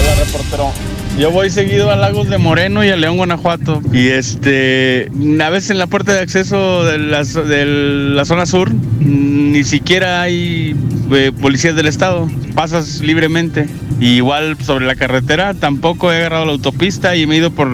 Hola, 0.00 0.14
reportero. 0.24 0.72
Yo 1.16 1.30
voy 1.30 1.50
seguido 1.50 1.88
a 1.92 1.94
Lagos 1.94 2.28
de 2.28 2.38
Moreno 2.38 2.84
y 2.84 2.88
a 2.88 2.96
León, 2.96 3.16
Guanajuato. 3.16 3.80
Y 3.92 4.08
este, 4.08 5.08
a 5.40 5.50
veces 5.50 5.70
en 5.70 5.78
la 5.78 5.86
puerta 5.86 6.14
de 6.14 6.20
acceso 6.20 6.84
de 6.84 6.98
la, 6.98 7.22
de 7.22 7.64
la 7.64 8.24
zona 8.24 8.46
sur 8.46 8.72
ni 8.72 9.62
siquiera 9.62 10.22
hay 10.22 10.74
eh, 11.12 11.30
policías 11.40 11.76
del 11.76 11.86
estado. 11.86 12.28
Pasas 12.56 13.02
libremente. 13.02 13.68
igual 14.00 14.56
sobre 14.64 14.86
la 14.86 14.96
carretera 14.96 15.54
tampoco 15.54 16.12
he 16.12 16.16
agarrado 16.16 16.46
la 16.46 16.52
autopista 16.52 17.14
y 17.14 17.28
me 17.28 17.36
he 17.36 17.38
ido 17.38 17.52
por, 17.52 17.68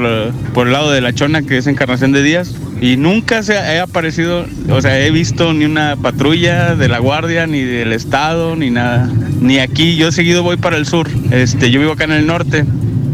por 0.53 0.67
el 0.67 0.75
lado 0.75 0.91
de 0.91 1.01
la 1.01 1.15
Chona, 1.15 1.41
que 1.41 1.57
es 1.57 1.67
Encarnación 1.67 2.13
de 2.13 2.23
Días. 2.23 2.55
Y 2.81 2.97
nunca 2.97 3.43
se 3.43 3.59
ha 3.59 3.83
aparecido, 3.83 4.47
o 4.71 4.81
sea, 4.81 4.99
he 4.99 5.11
visto 5.11 5.53
ni 5.53 5.67
una 5.67 5.97
patrulla 5.97 6.75
de 6.77 6.89
la 6.89 6.99
Guardia, 6.99 7.47
ni 7.47 7.61
del 7.61 7.93
Estado, 7.93 8.57
ni 8.57 8.71
nada. 8.71 9.11
Ni 9.41 9.59
aquí, 9.59 9.97
yo 9.97 10.11
seguido 10.13 10.43
voy 10.43 10.57
para 10.57 10.79
el 10.79 10.87
sur. 10.87 11.09
Este, 11.31 11.71
yo 11.71 11.79
vivo 11.79 11.93
acá 11.93 12.05
en 12.05 12.13
el 12.13 12.27
norte 12.27 12.65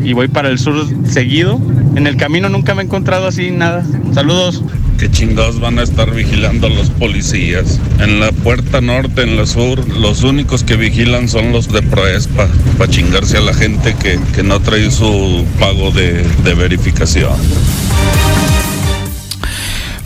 y 0.05 0.13
voy 0.13 0.29
para 0.29 0.51
el 0.51 0.61
sur 0.61 0.87
seguido. 1.09 1.61
En 1.97 2.07
el 2.07 2.17
camino 2.17 2.49
nunca 2.49 2.77
me 2.77 2.83
he 2.83 2.85
encontrado 2.85 3.27
así 3.27 3.51
nada. 3.51 3.85
Saludos. 4.15 4.63
¿Qué 4.99 5.11
chingados 5.11 5.61
van 5.61 5.79
a 5.79 5.83
estar 5.83 6.15
vigilando 6.15 6.69
a 6.69 6.71
los 6.71 6.89
policías? 6.91 7.81
En 7.99 8.21
la 8.21 8.31
puerta 8.33 8.81
norte, 8.81 9.23
en 9.23 9.37
la 9.37 9.47
sur, 9.47 9.87
los 9.89 10.23
únicos 10.23 10.63
que 10.63 10.77
vigilan 10.77 11.29
son 11.29 11.53
los 11.53 11.69
de 11.69 11.83
Proespa, 11.83 12.49
para 12.79 12.91
chingarse 12.91 13.37
a 13.37 13.41
la 13.41 13.53
gente 13.53 13.95
que, 14.01 14.19
que 14.35 14.43
no 14.43 14.61
trae 14.61 14.91
su 14.91 15.45
pago 15.59 15.91
de, 15.91 16.25
de 16.45 16.55
verificación. 16.55 17.35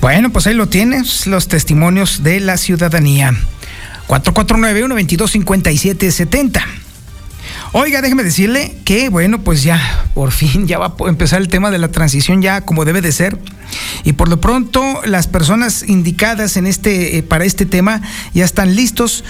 Bueno, 0.00 0.30
pues 0.30 0.46
ahí 0.46 0.54
lo 0.54 0.66
tienes, 0.66 1.26
los 1.26 1.48
testimonios 1.48 2.22
de 2.22 2.40
la 2.40 2.56
ciudadanía. 2.56 3.34
449-122-5770. 4.08 6.62
Oiga, 7.72 8.00
déjeme 8.00 8.24
decirle 8.24 8.78
que, 8.84 9.10
bueno, 9.10 9.42
pues 9.42 9.62
ya, 9.62 10.06
por 10.14 10.32
fin, 10.32 10.66
ya 10.66 10.78
va 10.78 10.94
a 10.98 11.08
empezar 11.08 11.42
el 11.42 11.48
tema 11.48 11.70
de 11.70 11.76
la 11.78 11.88
transición 11.88 12.40
ya 12.40 12.62
como 12.62 12.86
debe 12.86 13.02
de 13.02 13.12
ser. 13.12 13.38
Y 14.02 14.14
por 14.14 14.30
lo 14.30 14.40
pronto, 14.40 15.02
las 15.04 15.26
personas 15.26 15.84
indicadas 15.86 16.56
en 16.56 16.66
este, 16.66 17.18
eh, 17.18 17.22
para 17.22 17.44
este 17.44 17.66
tema 17.66 18.00
ya 18.32 18.46
están 18.46 18.74
listos 18.74 19.22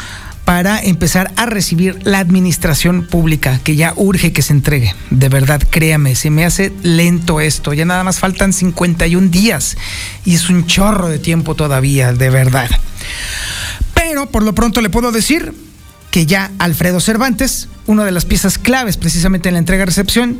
para 0.44 0.81
empezar 0.81 1.33
a 1.37 1.46
recibir 1.46 1.98
la 2.05 2.18
administración 2.18 3.07
pública, 3.07 3.61
que 3.62 3.76
ya 3.76 3.92
urge 3.96 4.33
que 4.33 4.42
se 4.42 4.53
entregue. 4.53 4.94
De 5.11 5.29
verdad, 5.29 5.62
créame, 5.70 6.14
se 6.14 6.31
me 6.31 6.44
hace 6.44 6.72
lento 6.83 7.40
esto. 7.40 7.72
Ya 7.72 7.85
nada 7.85 8.05
más 8.05 8.18
faltan 8.18 8.53
51 8.53 9.29
días 9.29 9.76
y 10.24 10.35
es 10.35 10.48
un 10.50 10.66
chorro 10.66 11.09
de 11.09 11.18
tiempo 11.18 11.55
todavía, 11.55 12.12
de 12.12 12.31
verdad. 12.31 12.68
Pero 13.94 14.26
por 14.26 14.42
lo 14.42 14.55
pronto 14.55 14.81
le 14.81 14.90
puedo 14.90 15.12
decir 15.12 15.55
que 16.11 16.26
ya 16.26 16.50
Alfredo 16.59 17.00
Cervantes, 17.00 17.68
una 17.87 18.05
de 18.05 18.11
las 18.11 18.24
piezas 18.24 18.59
claves 18.59 18.96
precisamente 18.96 19.48
en 19.48 19.55
la 19.55 19.61
entrega-recepción, 19.61 20.38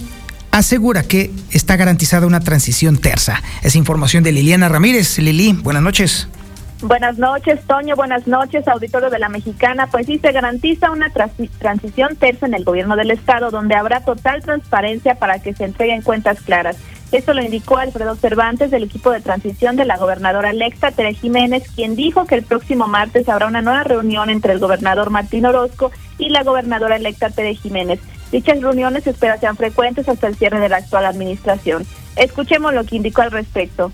asegura 0.50 1.02
que 1.04 1.30
está 1.50 1.76
garantizada 1.76 2.26
una 2.26 2.40
transición 2.40 2.98
tersa. 2.98 3.42
Es 3.62 3.76
información 3.76 4.24
de 4.24 4.32
Liliana 4.32 4.68
Ramírez. 4.68 5.18
Lili, 5.18 5.52
buenas 5.52 5.82
noches. 5.82 6.28
Buenas 6.82 7.18
noches, 7.18 7.60
Toño. 7.66 7.94
Buenas 7.94 8.26
noches, 8.26 8.66
auditorio 8.66 9.10
de 9.10 9.18
la 9.18 9.28
Mexicana. 9.28 9.86
Pues 9.88 10.06
sí, 10.06 10.18
se 10.18 10.32
garantiza 10.32 10.90
una 10.90 11.10
transición 11.10 12.16
tersa 12.16 12.46
en 12.46 12.54
el 12.54 12.64
gobierno 12.64 12.96
del 12.96 13.10
Estado, 13.10 13.50
donde 13.50 13.74
habrá 13.74 14.00
total 14.02 14.40
transparencia 14.42 15.16
para 15.16 15.40
que 15.40 15.52
se 15.52 15.64
entreguen 15.64 16.00
cuentas 16.00 16.40
claras. 16.40 16.78
Esto 17.12 17.34
lo 17.34 17.42
indicó 17.42 17.76
Alfredo 17.76 18.14
Cervantes 18.14 18.70
del 18.70 18.84
equipo 18.84 19.10
de 19.10 19.20
transición 19.20 19.76
de 19.76 19.84
la 19.84 19.98
gobernadora 19.98 20.50
electa 20.50 20.90
Tere 20.90 21.12
Jiménez, 21.12 21.70
quien 21.74 21.96
dijo 21.96 22.24
que 22.24 22.36
el 22.36 22.44
próximo 22.44 22.86
martes 22.86 23.28
habrá 23.28 23.46
una 23.46 23.60
nueva 23.60 23.84
reunión 23.84 24.30
entre 24.30 24.54
el 24.54 24.58
gobernador 24.58 25.10
Martín 25.10 25.44
Orozco 25.44 25.92
y 26.16 26.30
la 26.30 26.44
gobernadora 26.44 26.96
electa 26.96 27.28
Tere 27.28 27.56
Jiménez. 27.56 28.00
Dichas 28.32 28.62
reuniones 28.62 29.04
se 29.04 29.10
espera 29.10 29.36
sean 29.36 29.56
frecuentes 29.56 30.08
hasta 30.08 30.28
el 30.28 30.36
cierre 30.36 30.60
de 30.60 30.70
la 30.70 30.78
actual 30.78 31.04
administración. 31.04 31.84
Escuchemos 32.16 32.72
lo 32.72 32.84
que 32.84 32.96
indicó 32.96 33.20
al 33.20 33.32
respecto. 33.32 33.92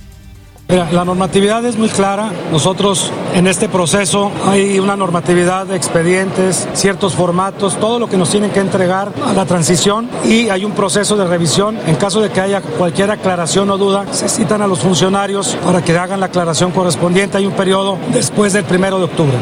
La 0.92 1.04
normatividad 1.04 1.64
es 1.64 1.76
muy 1.76 1.88
clara. 1.88 2.30
Nosotros 2.50 3.10
en 3.34 3.46
este 3.46 3.68
proceso 3.68 4.30
hay 4.44 4.78
una 4.78 4.96
normatividad 4.96 5.66
de 5.66 5.76
expedientes, 5.76 6.68
ciertos 6.74 7.14
formatos, 7.14 7.78
todo 7.78 7.98
lo 7.98 8.08
que 8.08 8.16
nos 8.16 8.30
tienen 8.30 8.50
que 8.50 8.60
entregar 8.60 9.12
a 9.24 9.32
la 9.32 9.46
transición 9.46 10.08
y 10.24 10.48
hay 10.48 10.64
un 10.64 10.72
proceso 10.72 11.16
de 11.16 11.26
revisión. 11.26 11.78
En 11.86 11.96
caso 11.96 12.20
de 12.20 12.30
que 12.30 12.40
haya 12.40 12.60
cualquier 12.60 13.10
aclaración 13.10 13.70
o 13.70 13.78
duda, 13.78 14.12
se 14.12 14.28
citan 14.28 14.62
a 14.62 14.66
los 14.66 14.80
funcionarios 14.80 15.56
para 15.64 15.82
que 15.82 15.96
hagan 15.96 16.20
la 16.20 16.26
aclaración 16.26 16.72
correspondiente. 16.72 17.38
Hay 17.38 17.46
un 17.46 17.54
periodo 17.54 17.98
después 18.12 18.52
del 18.52 18.64
primero 18.64 18.98
de 18.98 19.04
octubre 19.04 19.36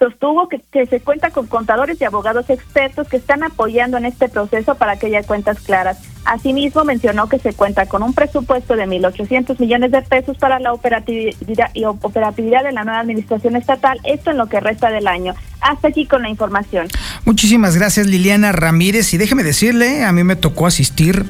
sostuvo 0.00 0.48
que, 0.48 0.86
se 0.86 1.00
cuenta 1.00 1.30
con 1.30 1.46
contadores 1.46 2.00
y 2.00 2.04
abogados 2.04 2.48
expertos 2.48 3.06
que 3.06 3.18
están 3.18 3.42
apoyando 3.42 3.98
en 3.98 4.06
este 4.06 4.30
proceso 4.30 4.74
para 4.74 4.96
que 4.96 5.06
haya 5.06 5.22
cuentas 5.22 5.60
claras. 5.60 5.98
Asimismo, 6.24 6.84
mencionó 6.84 7.28
que 7.28 7.38
se 7.38 7.52
cuenta 7.52 7.84
con 7.84 8.02
un 8.02 8.14
presupuesto 8.14 8.76
de 8.76 8.86
1.800 8.86 9.60
millones 9.60 9.90
de 9.92 10.00
pesos 10.00 10.38
para 10.38 10.58
la 10.58 10.72
operatividad 10.72 11.70
y 11.74 11.84
operatividad 11.84 12.64
de 12.64 12.72
la 12.72 12.84
nueva 12.84 13.00
administración 13.00 13.56
estatal, 13.56 14.00
esto 14.04 14.30
en 14.30 14.38
lo 14.38 14.46
que 14.46 14.58
resta 14.58 14.90
del 14.90 15.06
año. 15.06 15.34
Hasta 15.60 15.88
aquí 15.88 16.06
con 16.06 16.22
la 16.22 16.30
información. 16.30 16.88
Muchísimas 17.26 17.76
gracias, 17.76 18.06
Liliana 18.06 18.52
Ramírez. 18.52 19.12
Y 19.12 19.18
déjeme 19.18 19.42
decirle, 19.42 20.04
a 20.04 20.12
mí 20.12 20.24
me 20.24 20.36
tocó 20.36 20.66
asistir 20.66 21.26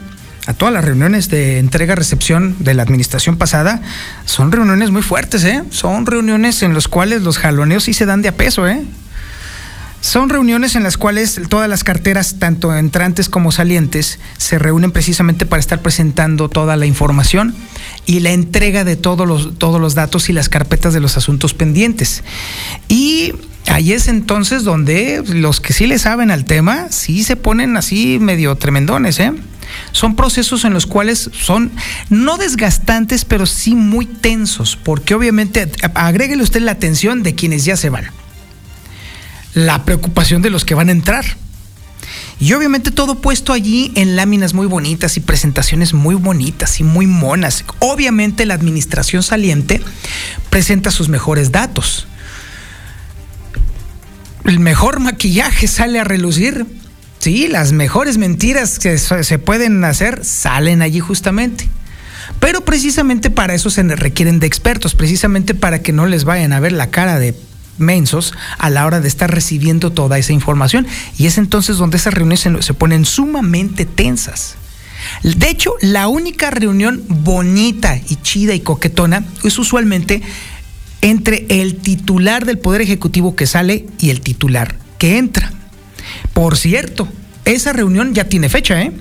a 0.51 0.55
todas 0.55 0.75
las 0.75 0.85
reuniones 0.85 1.29
de 1.29 1.59
entrega-recepción 1.59 2.57
de 2.59 2.75
la 2.75 2.83
administración 2.83 3.37
pasada, 3.37 3.81
son 4.25 4.51
reuniones 4.51 4.91
muy 4.91 5.03
fuertes, 5.03 5.45
¿eh? 5.45 5.63
Son 5.71 6.07
reuniones 6.07 6.65
en 6.65 6.75
las 6.75 6.89
cuales 6.89 7.23
los 7.23 7.39
jaloneos 7.39 7.85
sí 7.85 7.95
se 7.95 8.05
dan 8.05 8.21
de 8.21 8.29
a 8.29 8.37
peso, 8.37 8.67
¿eh? 8.67 8.83
Son 10.01 10.29
reuniones 10.29 10.75
en 10.75 10.83
las 10.83 10.97
cuales 10.97 11.41
todas 11.49 11.69
las 11.69 11.85
carteras, 11.85 12.41
tanto 12.41 12.75
entrantes 12.75 13.29
como 13.29 13.53
salientes, 13.53 14.19
se 14.39 14.59
reúnen 14.59 14.91
precisamente 14.91 15.47
para 15.47 15.61
estar 15.61 15.83
presentando 15.83 16.49
toda 16.49 16.77
la 16.77 16.87
información 16.87 17.55
y 18.07 18.19
la 18.19 18.31
entrega 18.31 18.83
de 18.83 18.97
todos 18.97 19.29
los, 19.29 19.57
todos 19.57 19.81
los 19.81 19.95
datos 19.95 20.31
y 20.31 20.33
las 20.33 20.49
carpetas 20.49 20.95
de 20.95 21.01
los 21.01 21.17
asuntos 21.17 21.55
pendientes. 21.55 22.25
Y 22.89 23.35
ahí 23.69 23.93
es 23.93 24.09
entonces 24.09 24.65
donde 24.65 25.23
los 25.29 25.61
que 25.61 25.75
sí 25.75 25.87
le 25.87 25.99
saben 25.99 26.33
al 26.33 26.45
tema, 26.45 26.89
sí 26.91 27.23
se 27.23 27.37
ponen 27.37 27.77
así 27.77 28.19
medio 28.21 28.57
tremendones, 28.57 29.21
¿eh? 29.21 29.33
Son 29.93 30.17
procesos 30.17 30.65
en 30.65 30.73
los 30.73 30.87
cuales 30.87 31.31
son 31.33 31.73
no 32.09 32.37
desgastantes, 32.37 33.25
pero 33.25 33.47
sí 33.47 33.75
muy 33.75 34.07
tensos, 34.07 34.77
porque 34.77 35.15
obviamente 35.15 35.71
agréguele 35.95 36.43
usted 36.43 36.61
la 36.63 36.73
atención 36.73 37.23
de 37.23 37.35
quienes 37.35 37.65
ya 37.65 37.77
se 37.77 37.91
van, 37.91 38.11
la 39.55 39.85
preocupación 39.85 40.43
de 40.43 40.51
los 40.51 40.65
que 40.65 40.75
van 40.75 40.89
a 40.89 40.93
entrar. 40.93 41.25
Y 42.39 42.55
obviamente 42.55 42.91
todo 42.91 43.17
puesto 43.17 43.53
allí 43.53 43.93
en 43.97 44.17
láminas 44.17 44.55
muy 44.55 44.67
bonitas 44.67 45.19
y 45.19 45.21
presentaciones 45.21 45.93
muy 45.93 46.15
bonitas 46.15 46.81
y 46.81 46.85
muy 46.85 47.07
monas. 47.07 47.65
Obviamente 47.81 48.47
la 48.47 48.55
administración 48.55 49.23
saliente 49.23 49.83
presenta 50.49 50.91
sus 50.91 51.11
mejores 51.11 51.53
datos. 51.53 52.07
El 54.47 54.59
mejor 54.59 55.01
maquillaje 55.01 55.69
sale 55.69 56.01
a 56.01 56.05
relucir 56.05 56.67
Sí, 57.21 57.49
las 57.49 57.73
mejores 57.73 58.17
mentiras 58.17 58.79
que 58.79 58.97
se 58.99 59.39
pueden 59.39 59.85
hacer 59.85 60.25
salen 60.25 60.83
allí 60.83 61.01
justamente. 61.01 61.69
Pero 62.41 62.63
precisamente 62.63 63.29
para 63.29 63.55
eso 63.55 63.69
se 63.69 63.83
requieren 63.83 64.41
de 64.41 64.47
expertos, 64.47 64.95
precisamente 64.95 65.55
para 65.55 65.83
que 65.83 65.93
no 65.93 66.07
les 66.07 66.25
vayan 66.25 66.55
a 66.55 66.61
ver 66.61 66.73
la 66.73 66.91
cara 66.91 67.19
de 67.19 67.35
mensos 67.77 68.33
a 68.59 68.71
la 68.71 68.87
hora 68.87 69.01
de 69.01 69.09
estar 69.09 69.31
recibiendo 69.31 69.93
toda 69.93 70.19
esa 70.19 70.33
información. 70.33 70.87
Y 71.19 71.27
es 71.27 71.37
entonces 71.37 71.77
donde 71.77 71.99
esas 71.99 72.15
reuniones 72.15 72.49
se, 72.65 72.75
ponen 72.75 73.05
sumamente 73.05 73.85
tensas. 73.85 74.55
De 75.23 75.51
hecho, 75.51 75.75
la 75.83 76.09
única 76.09 76.51
reunión 76.51 77.05
bonita 77.07 77.99
y 78.09 78.17
chida 78.17 78.55
y 78.55 78.61
coquetona 78.61 79.25
es 79.45 79.59
usualmente 79.59 80.23
entre 81.03 81.47
el 81.49 81.77
titular 81.77 82.47
del 82.47 82.59
Poder 82.59 82.81
Ejecutivo 82.81 83.37
que 83.37 83.47
sale 83.47 83.87
y 83.99 84.09
el 84.09 84.23
titular 84.23 84.77
que 84.97 85.19
entra. 85.19 85.53
Por 86.33 86.57
cierto, 86.57 87.09
esa 87.45 87.73
reunión 87.73 88.15
ya 88.15 88.25
tiene 88.25 88.49
fecha, 88.49 88.83
¿eh? 88.83 88.93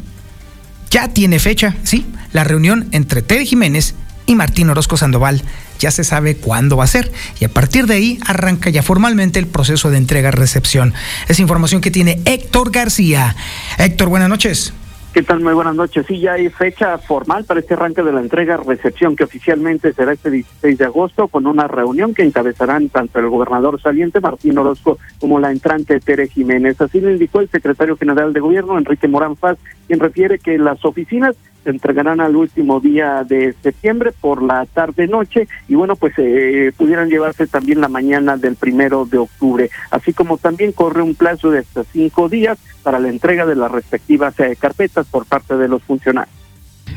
Ya 0.89 1.09
tiene 1.09 1.39
fecha, 1.39 1.75
sí. 1.83 2.05
La 2.33 2.43
reunión 2.43 2.87
entre 2.91 3.21
Ted 3.21 3.45
Jiménez 3.45 3.95
y 4.25 4.35
Martín 4.35 4.69
Orozco 4.69 4.97
Sandoval 4.97 5.43
ya 5.79 5.91
se 5.91 6.03
sabe 6.03 6.35
cuándo 6.35 6.77
va 6.77 6.83
a 6.83 6.87
ser 6.87 7.11
y 7.39 7.45
a 7.45 7.49
partir 7.49 7.87
de 7.87 7.95
ahí 7.95 8.19
arranca 8.25 8.69
ya 8.69 8.83
formalmente 8.83 9.39
el 9.39 9.47
proceso 9.47 9.89
de 9.89 9.97
entrega-recepción. 9.97 10.93
Es 11.27 11.39
información 11.39 11.81
que 11.81 11.89
tiene 11.89 12.21
Héctor 12.25 12.71
García. 12.71 13.35
Héctor, 13.77 14.09
buenas 14.09 14.29
noches. 14.29 14.73
¿Qué 15.11 15.23
tal? 15.23 15.39
Muy 15.39 15.53
buenas 15.53 15.73
noches. 15.73 16.05
Sí, 16.05 16.19
ya 16.19 16.33
hay 16.33 16.49
fecha 16.49 16.95
formal 16.99 17.43
para 17.43 17.61
este 17.61 17.73
arranque 17.73 18.03
de 18.03 18.13
la 18.13 18.21
entrega-recepción 18.21 19.15
que 19.15 19.23
oficialmente 19.23 19.91
será 19.91 20.13
este 20.13 20.29
16 20.29 20.77
de 20.77 20.85
agosto 20.85 21.27
con 21.27 21.47
una 21.47 21.67
reunión 21.67 22.13
que 22.13 22.21
encabezarán 22.21 22.89
tanto 22.89 23.17
el 23.17 23.27
gobernador 23.27 23.81
saliente 23.81 24.19
Martín 24.19 24.59
Orozco 24.59 24.99
como 25.19 25.39
la 25.39 25.49
entrante 25.49 25.99
Tere 25.99 26.27
Jiménez. 26.27 26.79
Así 26.79 27.01
lo 27.01 27.09
indicó 27.09 27.39
el 27.39 27.49
secretario 27.49 27.97
general 27.97 28.33
de 28.33 28.39
gobierno 28.39 28.77
Enrique 28.77 29.07
Morán 29.07 29.35
Faz, 29.35 29.57
quien 29.87 29.99
refiere 29.99 30.37
que 30.37 30.59
las 30.59 30.85
oficinas 30.85 31.35
se 31.63 31.69
entregarán 31.69 32.21
al 32.21 32.35
último 32.35 32.79
día 32.79 33.23
de 33.23 33.53
septiembre 33.61 34.11
por 34.19 34.41
la 34.41 34.65
tarde-noche 34.65 35.47
y 35.67 35.75
bueno, 35.75 35.95
pues 35.95 36.13
eh, 36.17 36.71
pudieran 36.77 37.09
llevarse 37.09 37.47
también 37.47 37.81
la 37.81 37.89
mañana 37.89 38.37
del 38.37 38.55
primero 38.55 39.05
de 39.05 39.17
octubre, 39.17 39.69
así 39.91 40.13
como 40.13 40.37
también 40.37 40.71
corre 40.71 41.01
un 41.01 41.15
plazo 41.15 41.51
de 41.51 41.59
hasta 41.59 41.83
cinco 41.83 42.29
días 42.29 42.57
para 42.83 42.99
la 42.99 43.09
entrega 43.09 43.45
de 43.45 43.55
las 43.55 43.71
respectivas 43.71 44.39
eh, 44.39 44.55
carpetas 44.59 45.07
por 45.07 45.25
parte 45.25 45.57
de 45.57 45.67
los 45.67 45.83
funcionarios. 45.83 46.38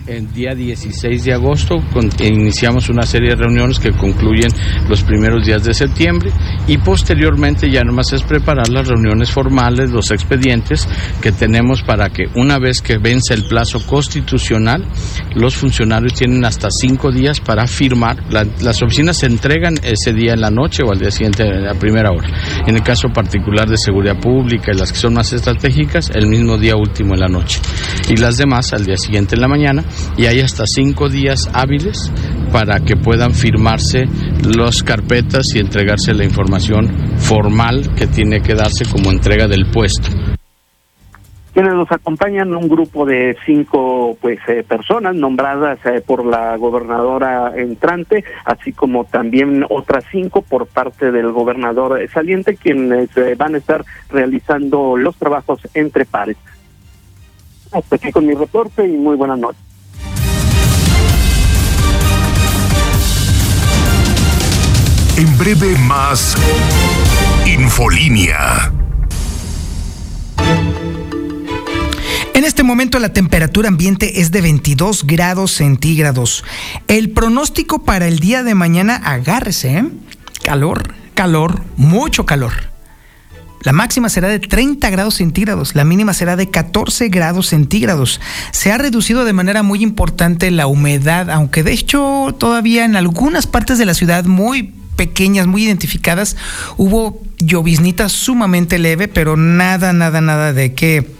El 0.06 0.32
día 0.32 0.54
16 0.54 1.24
de 1.24 1.32
agosto 1.32 1.80
iniciamos 2.18 2.88
una 2.88 3.02
serie 3.02 3.30
de 3.30 3.36
reuniones 3.36 3.78
que 3.78 3.92
concluyen 3.92 4.50
los 4.88 5.02
primeros 5.04 5.46
días 5.46 5.62
de 5.62 5.74
septiembre 5.74 6.32
y 6.66 6.76
posteriormente 6.78 7.70
ya 7.70 7.82
nomás 7.82 8.12
es 8.12 8.22
preparar 8.24 8.68
las 8.68 8.88
reuniones 8.88 9.30
formales, 9.30 9.90
los 9.90 10.10
expedientes 10.10 10.88
que 11.20 11.30
tenemos 11.30 11.82
para 11.82 12.08
que 12.08 12.24
una 12.34 12.58
vez 12.58 12.82
que 12.82 12.98
vence 12.98 13.34
el 13.34 13.44
plazo 13.44 13.86
constitucional, 13.86 14.84
los 15.36 15.54
funcionarios 15.54 16.14
tienen 16.14 16.44
hasta 16.44 16.70
cinco 16.70 17.12
días 17.12 17.40
para 17.40 17.66
firmar. 17.66 18.16
las 18.32 18.82
oficinas 18.82 19.18
se 19.18 19.26
entregan 19.26 19.74
ese 19.84 20.12
día 20.12 20.32
en 20.32 20.40
la 20.40 20.50
noche 20.50 20.82
o 20.84 20.90
al 20.90 20.98
día 20.98 21.10
siguiente 21.10 21.44
a 21.44 21.74
primera 21.74 22.10
hora. 22.10 22.28
En 22.66 22.74
el 22.74 22.82
caso 22.82 23.08
particular 23.08 23.68
de 23.68 23.76
seguridad 23.76 24.18
pública 24.18 24.72
y 24.72 24.78
las 24.78 24.92
que 24.92 24.98
son 24.98 25.14
más 25.14 25.32
estratégicas, 25.32 26.10
el 26.14 26.26
mismo 26.26 26.58
día 26.58 26.74
último 26.76 27.14
en 27.14 27.20
la 27.20 27.28
noche. 27.28 27.60
Y 28.08 28.16
las 28.16 28.36
demás 28.36 28.72
al 28.72 28.84
día 28.84 28.96
siguiente 28.96 29.36
en 29.36 29.40
la 29.40 29.48
mañana 29.48 29.81
y 30.16 30.26
hay 30.26 30.40
hasta 30.40 30.66
cinco 30.66 31.08
días 31.08 31.48
hábiles 31.52 32.12
para 32.52 32.80
que 32.80 32.96
puedan 32.96 33.32
firmarse 33.32 34.04
las 34.56 34.82
carpetas 34.82 35.54
y 35.54 35.58
entregarse 35.58 36.12
la 36.12 36.24
información 36.24 36.88
formal 37.16 37.94
que 37.94 38.06
tiene 38.06 38.42
que 38.42 38.54
darse 38.54 38.84
como 38.84 39.10
entrega 39.10 39.48
del 39.48 39.66
puesto. 39.72 40.08
Quienes 41.52 41.74
nos 41.74 41.92
acompañan 41.92 42.54
un 42.54 42.66
grupo 42.66 43.04
de 43.04 43.36
cinco 43.44 44.16
pues 44.20 44.38
eh, 44.48 44.64
personas 44.66 45.14
nombradas 45.14 45.78
eh, 45.84 46.00
por 46.00 46.24
la 46.24 46.56
gobernadora 46.56 47.52
entrante 47.54 48.24
así 48.46 48.72
como 48.72 49.04
también 49.04 49.62
otras 49.68 50.04
cinco 50.10 50.40
por 50.40 50.66
parte 50.66 51.10
del 51.10 51.30
gobernador 51.30 52.00
saliente 52.08 52.56
quienes 52.56 53.14
eh, 53.18 53.34
van 53.36 53.54
a 53.54 53.58
estar 53.58 53.84
realizando 54.08 54.96
los 54.96 55.16
trabajos 55.16 55.60
entre 55.74 56.06
pares. 56.06 56.38
Hasta 57.70 57.96
aquí 57.96 58.10
con 58.10 58.26
mi 58.26 58.34
reporte 58.34 58.86
y 58.86 58.96
muy 58.96 59.16
buenas 59.16 59.38
noches 59.38 59.71
En 65.16 65.36
breve 65.36 65.76
más 65.76 66.36
Infolínea. 67.46 68.72
En 72.32 72.44
este 72.44 72.62
momento 72.62 72.98
la 72.98 73.12
temperatura 73.12 73.68
ambiente 73.68 74.22
es 74.22 74.30
de 74.30 74.40
22 74.40 75.06
grados 75.06 75.52
centígrados. 75.52 76.44
El 76.88 77.10
pronóstico 77.10 77.84
para 77.84 78.08
el 78.08 78.20
día 78.20 78.42
de 78.42 78.54
mañana, 78.54 78.96
agárrese, 79.04 79.76
¿eh? 79.76 79.84
calor, 80.42 80.94
calor, 81.12 81.62
mucho 81.76 82.24
calor. 82.24 82.52
La 83.64 83.72
máxima 83.72 84.08
será 84.08 84.28
de 84.28 84.38
30 84.40 84.88
grados 84.88 85.16
centígrados, 85.16 85.74
la 85.74 85.84
mínima 85.84 86.14
será 86.14 86.36
de 86.36 86.48
14 86.50 87.10
grados 87.10 87.48
centígrados. 87.48 88.18
Se 88.50 88.72
ha 88.72 88.78
reducido 88.78 89.26
de 89.26 89.34
manera 89.34 89.62
muy 89.62 89.82
importante 89.82 90.50
la 90.50 90.66
humedad, 90.66 91.28
aunque 91.28 91.62
de 91.62 91.72
hecho 91.72 92.34
todavía 92.38 92.86
en 92.86 92.96
algunas 92.96 93.46
partes 93.46 93.76
de 93.76 93.84
la 93.84 93.94
ciudad 93.94 94.24
muy 94.24 94.72
pequeñas, 95.02 95.48
muy 95.48 95.64
identificadas. 95.64 96.36
Hubo 96.76 97.20
lloviznita 97.38 98.08
sumamente 98.08 98.78
leve, 98.78 99.08
pero 99.08 99.36
nada, 99.36 99.92
nada, 99.92 100.20
nada 100.20 100.52
de 100.52 100.74
qué 100.74 101.10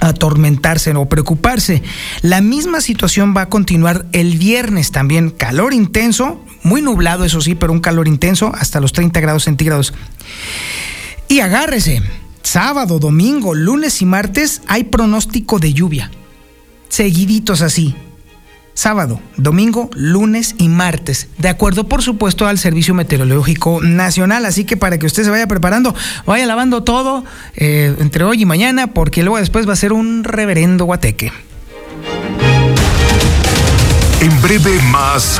atormentarse 0.00 0.90
o 0.94 1.06
preocuparse. 1.06 1.82
La 2.22 2.40
misma 2.40 2.80
situación 2.80 3.34
va 3.36 3.42
a 3.42 3.48
continuar 3.50 4.06
el 4.12 4.38
viernes 4.38 4.90
también. 4.90 5.28
Calor 5.28 5.74
intenso, 5.74 6.42
muy 6.62 6.80
nublado 6.80 7.26
eso 7.26 7.42
sí, 7.42 7.54
pero 7.54 7.74
un 7.74 7.80
calor 7.80 8.08
intenso 8.08 8.50
hasta 8.54 8.80
los 8.80 8.92
30 8.92 9.20
grados 9.20 9.44
centígrados. 9.44 9.92
Y 11.28 11.40
agárrese, 11.40 12.00
sábado, 12.42 12.98
domingo, 12.98 13.54
lunes 13.54 14.00
y 14.00 14.06
martes 14.06 14.62
hay 14.66 14.84
pronóstico 14.84 15.58
de 15.58 15.74
lluvia. 15.74 16.10
Seguiditos 16.88 17.60
así. 17.60 17.94
Sábado, 18.74 19.20
domingo, 19.36 19.88
lunes 19.94 20.56
y 20.58 20.68
martes, 20.68 21.28
de 21.38 21.48
acuerdo 21.48 21.88
por 21.88 22.02
supuesto 22.02 22.46
al 22.46 22.58
Servicio 22.58 22.92
Meteorológico 22.92 23.80
Nacional. 23.80 24.44
Así 24.46 24.64
que 24.64 24.76
para 24.76 24.98
que 24.98 25.06
usted 25.06 25.22
se 25.22 25.30
vaya 25.30 25.46
preparando, 25.46 25.94
vaya 26.26 26.44
lavando 26.44 26.82
todo 26.82 27.24
eh, 27.54 27.94
entre 28.00 28.24
hoy 28.24 28.42
y 28.42 28.46
mañana, 28.46 28.88
porque 28.88 29.22
luego 29.22 29.38
después 29.38 29.68
va 29.68 29.74
a 29.74 29.76
ser 29.76 29.92
un 29.92 30.24
reverendo 30.24 30.86
guateque. 30.86 31.32
En 34.20 34.42
breve 34.42 34.80
más 34.90 35.38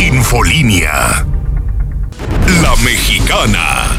Infolínea. 0.00 1.24
La 2.62 2.76
mexicana. 2.76 3.98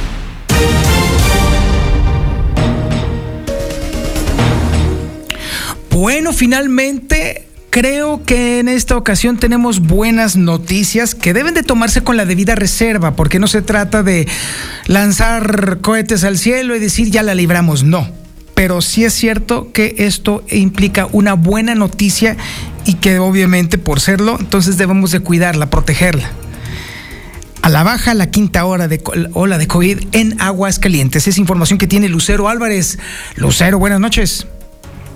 Bueno, 5.90 6.34
finalmente 6.34 7.45
creo 7.76 8.24
que 8.24 8.60
en 8.60 8.70
esta 8.70 8.96
ocasión 8.96 9.36
tenemos 9.36 9.82
buenas 9.82 10.38
noticias 10.38 11.14
que 11.14 11.34
deben 11.34 11.54
de 11.54 11.62
tomarse 11.62 12.00
con 12.00 12.16
la 12.16 12.24
debida 12.26 12.56
reserva, 12.56 13.18
porque 13.18 13.38
no 13.38 13.48
se 13.48 13.62
trata 13.62 14.02
de 14.02 14.30
lanzar 14.88 15.80
cohetes 15.82 16.24
al 16.24 16.38
cielo 16.38 16.74
y 16.78 16.80
decir 16.80 17.12
ya 17.12 17.22
la 17.22 17.36
libramos, 17.36 17.84
no. 17.84 18.08
Pero 18.54 18.82
sí 18.82 19.04
es 19.04 19.14
cierto 19.14 19.74
que 19.74 19.94
esto 19.98 20.42
implica 20.50 21.10
una 21.12 21.34
buena 21.34 21.76
noticia 21.76 22.38
y 22.86 22.94
que 22.94 23.20
obviamente 23.20 23.78
por 23.78 24.00
serlo, 24.00 24.38
entonces 24.40 24.78
debemos 24.78 25.12
de 25.12 25.20
cuidarla, 25.20 25.70
protegerla. 25.70 26.32
A 27.62 27.68
la 27.68 27.84
baja 27.84 28.14
la 28.14 28.32
quinta 28.32 28.64
hora 28.64 28.88
de 28.88 29.02
ola 29.34 29.58
de 29.58 29.68
COVID 29.68 30.00
en 30.14 30.40
Aguas 30.40 30.80
Calientes. 30.80 31.28
Es 31.28 31.38
información 31.38 31.78
que 31.78 31.88
tiene 31.88 32.08
Lucero 32.08 32.48
Álvarez. 32.48 33.00
Lucero, 33.36 33.80
buenas 33.80 34.00
noches. 34.00 34.48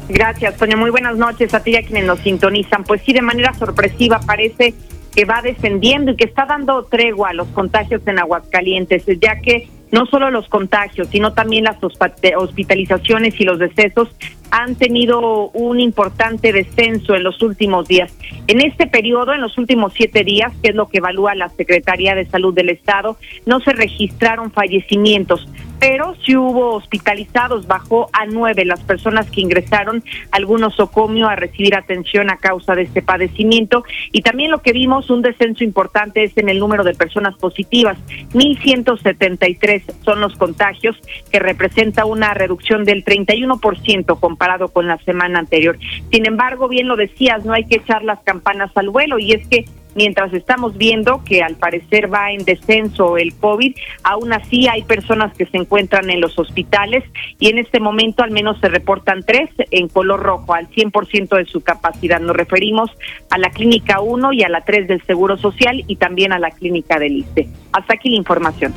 Gracias, 0.10 0.58
Toño. 0.58 0.76
Muy 0.76 0.90
buenas 0.90 1.18
noches 1.18 1.54
a 1.54 1.62
ti 1.62 1.72
y 1.72 1.76
a 1.76 1.84
quienes 1.84 2.06
nos 2.06 2.20
sintonizan. 2.20 2.84
Pues 2.84 3.02
sí, 3.06 3.14
de 3.14 3.22
manera 3.22 3.54
sorpresiva 3.54 4.20
parece 4.20 4.74
que 5.14 5.26
va 5.26 5.42
descendiendo 5.44 6.12
y 6.12 6.16
que 6.16 6.26
está 6.26 6.48
dando 6.48 6.84
tregua 6.86 7.30
a 7.30 7.34
los 7.34 7.48
contagios 7.50 8.02
en 8.08 8.18
Aguascalientes, 8.18 9.04
ya 9.22 9.40
que 9.40 9.70
no 9.92 10.08
solo 10.08 10.32
los 10.32 10.48
contagios, 10.50 11.08
sino 11.12 11.34
también 11.34 11.64
las 11.64 11.78
hospitalizaciones 11.84 13.40
y 13.40 13.44
los 13.44 13.60
decesos 13.60 14.10
han 14.52 14.76
tenido 14.76 15.50
un 15.50 15.80
importante 15.80 16.52
descenso 16.52 17.16
en 17.16 17.24
los 17.24 17.42
últimos 17.42 17.88
días. 17.88 18.14
En 18.48 18.62
este 18.62 18.88
periodo, 18.88 19.34
en 19.34 19.42
los 19.42 19.58
últimos 19.58 19.94
siete 19.94 20.24
días, 20.24 20.52
que 20.62 20.70
es 20.70 20.76
lo 20.76 20.88
que 20.88 20.98
evalúa 20.98 21.36
la 21.36 21.50
Secretaría 21.50 22.16
de 22.16 22.26
Salud 22.26 22.54
del 22.54 22.70
Estado, 22.70 23.18
no 23.46 23.60
se 23.60 23.74
registraron 23.74 24.52
fallecimientos, 24.52 25.48
pero 25.80 26.16
sí 26.26 26.36
hubo 26.36 26.76
hospitalizados, 26.76 27.68
bajó 27.68 28.10
a 28.12 28.26
nueve 28.26 28.66
las 28.66 28.82
personas 28.82 29.30
que 29.32 29.42
ingresaron 29.42 30.04
algún 30.32 30.62
nosocomio 30.62 31.28
a 31.28 31.36
recibir 31.36 31.76
atención 31.76 32.30
a 32.30 32.38
causa 32.38 32.76
de 32.76 32.84
este 32.84 33.02
padecimiento. 33.02 33.84
Y 34.12 34.22
también 34.22 34.52
lo 34.52 34.62
que 34.62 34.74
vimos, 34.74 35.10
un 35.10 35.22
descenso 35.22 35.64
importante 35.64 36.24
es 36.24 36.38
en 36.38 36.50
el 36.50 36.60
número 36.60 36.84
de 36.84 36.94
personas 36.94 37.36
positivas. 37.38 37.98
1.173 38.34 39.84
son 40.04 40.20
los 40.20 40.36
contagios, 40.36 40.98
que 41.32 41.40
representa 41.40 42.06
una 42.06 42.34
reducción 42.34 42.84
del 42.84 43.06
31% 43.06 44.20
comparado 44.40 44.70
con 44.70 44.88
la 44.88 44.98
semana 45.00 45.40
anterior. 45.40 45.78
Sin 46.12 46.26
embargo, 46.26 46.70
bien 46.70 46.88
lo 46.88 46.96
decías, 46.96 47.44
no 47.44 47.52
hay 47.52 47.66
que 47.66 47.76
echar 47.76 48.04
las 48.04 48.20
campanas 48.22 48.72
al 48.76 48.90
vuelo 48.90 49.20
y 49.20 49.34
es 49.34 49.46
que 49.50 49.66
mientras 49.96 50.34
estamos 50.34 50.78
viendo 50.78 51.22
que 51.26 51.42
al 51.42 51.56
parecer 51.56 52.14
va 52.14 52.32
en 52.32 52.46
descenso 52.46 53.18
el 53.18 53.36
COVID, 53.36 53.76
aún 54.04 54.32
así 54.32 54.70
hay 54.70 54.84
personas 54.84 55.36
que 55.36 55.46
se 55.46 55.58
encuentran 55.58 56.10
en 56.10 56.22
los 56.22 56.40
hospitales 56.40 57.04
y 57.38 57.50
en 57.50 57.58
este 57.58 57.82
momento 57.82 58.24
al 58.24 58.32
menos 58.32 58.58
se 58.62 58.70
reportan 58.70 59.24
tres 59.24 59.50
en 59.72 59.90
color 59.90 60.22
rojo, 60.22 60.54
al 60.54 60.70
100% 60.70 61.36
de 61.36 61.46
su 61.46 61.60
capacidad. 61.60 62.22
Nos 62.22 62.38
referimos 62.38 62.90
a 63.32 63.38
la 63.38 63.50
Clínica 63.50 64.00
1 64.00 64.32
y 64.32 64.44
a 64.44 64.50
la 64.50 64.62
3 64.62 64.88
del 64.88 65.02
Seguro 65.04 65.36
Social 65.36 65.84
y 65.86 65.98
también 65.98 66.32
a 66.32 66.40
la 66.40 66.52
Clínica 66.52 66.98
del 66.98 67.18
ISTE. 67.18 67.50
Hasta 67.74 67.96
aquí 67.96 68.10
la 68.10 68.16
información. 68.16 68.74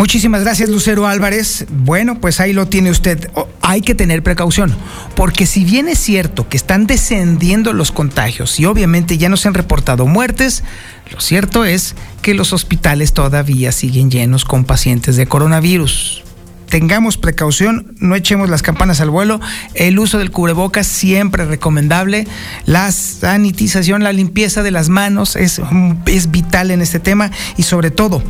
Muchísimas 0.00 0.42
gracias, 0.42 0.68
Lucero 0.68 1.08
Álvarez. 1.08 1.66
Bueno, 1.70 2.20
pues 2.20 2.38
ahí 2.38 2.52
lo 2.52 2.66
tiene 2.66 2.88
usted. 2.88 3.32
Hay 3.62 3.80
que 3.80 3.96
tener 3.96 4.22
precaución, 4.22 4.72
porque 5.16 5.44
si 5.44 5.64
bien 5.64 5.88
es 5.88 5.98
cierto 5.98 6.48
que 6.48 6.56
están 6.56 6.86
descendiendo 6.86 7.72
los 7.72 7.90
contagios 7.90 8.60
y 8.60 8.64
obviamente 8.64 9.18
ya 9.18 9.28
no 9.28 9.36
se 9.36 9.48
han 9.48 9.54
reportado 9.54 10.06
muertes, 10.06 10.62
lo 11.10 11.20
cierto 11.20 11.64
es 11.64 11.96
que 12.22 12.34
los 12.34 12.52
hospitales 12.52 13.12
todavía 13.12 13.72
siguen 13.72 14.08
llenos 14.08 14.44
con 14.44 14.64
pacientes 14.64 15.16
de 15.16 15.26
coronavirus 15.26 16.22
tengamos 16.68 17.16
precaución, 17.16 17.94
no 17.98 18.14
echemos 18.14 18.48
las 18.48 18.62
campanas 18.62 19.00
al 19.00 19.10
vuelo. 19.10 19.40
El 19.74 19.98
uso 19.98 20.18
del 20.18 20.30
cubrebocas 20.30 20.86
siempre 20.86 21.44
recomendable. 21.44 22.26
La 22.66 22.92
sanitización, 22.92 24.02
la 24.02 24.12
limpieza 24.12 24.62
de 24.62 24.70
las 24.70 24.88
manos 24.88 25.36
es, 25.36 25.60
es 26.06 26.30
vital 26.30 26.70
en 26.70 26.82
este 26.82 27.00
tema 27.00 27.30
y 27.56 27.62
sobre 27.62 27.90
todo, 27.90 28.22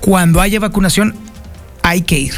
cuando 0.00 0.40
haya 0.40 0.60
vacunación 0.60 1.14
hay 1.82 2.02
que 2.02 2.18
ir. 2.18 2.34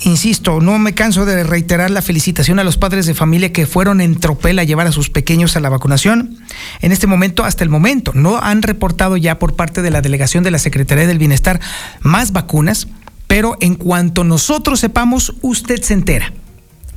Insisto, 0.00 0.60
no 0.60 0.78
me 0.78 0.92
canso 0.92 1.24
de 1.24 1.42
reiterar 1.42 1.90
la 1.90 2.02
felicitación 2.02 2.58
a 2.58 2.64
los 2.64 2.76
padres 2.76 3.06
de 3.06 3.14
familia 3.14 3.52
que 3.52 3.66
fueron 3.66 4.00
en 4.00 4.16
tropel 4.20 4.58
a 4.58 4.64
llevar 4.64 4.86
a 4.86 4.92
sus 4.92 5.08
pequeños 5.08 5.56
a 5.56 5.60
la 5.60 5.70
vacunación. 5.70 6.36
En 6.82 6.92
este 6.92 7.06
momento, 7.06 7.44
hasta 7.44 7.64
el 7.64 7.70
momento, 7.70 8.12
no 8.14 8.38
han 8.38 8.62
reportado 8.62 9.16
ya 9.16 9.38
por 9.38 9.56
parte 9.56 9.80
de 9.80 9.90
la 9.90 10.02
delegación 10.02 10.44
de 10.44 10.50
la 10.50 10.58
Secretaría 10.58 11.06
del 11.06 11.18
Bienestar 11.18 11.60
más 12.02 12.32
vacunas 12.32 12.88
pero 13.26 13.56
en 13.60 13.74
cuanto 13.74 14.24
nosotros 14.24 14.80
sepamos, 14.80 15.34
usted 15.42 15.80
se 15.82 15.94
entera. 15.94 16.32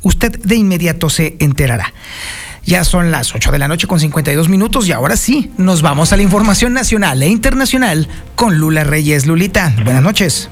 Usted 0.01 0.39
de 0.39 0.55
inmediato 0.55 1.09
se 1.09 1.35
enterará. 1.39 1.93
Ya 2.65 2.83
son 2.83 3.11
las 3.11 3.33
8 3.33 3.51
de 3.51 3.59
la 3.59 3.67
noche 3.67 3.87
con 3.87 3.99
52 3.99 4.47
minutos 4.47 4.87
y 4.87 4.91
ahora 4.91 5.15
sí, 5.15 5.51
nos 5.57 5.81
vamos 5.81 6.13
a 6.13 6.17
la 6.17 6.23
información 6.23 6.73
nacional 6.73 7.23
e 7.23 7.27
internacional 7.27 8.07
con 8.35 8.57
Lula 8.57 8.83
Reyes. 8.83 9.25
Lulita, 9.25 9.73
buenas 9.83 10.03
noches. 10.03 10.49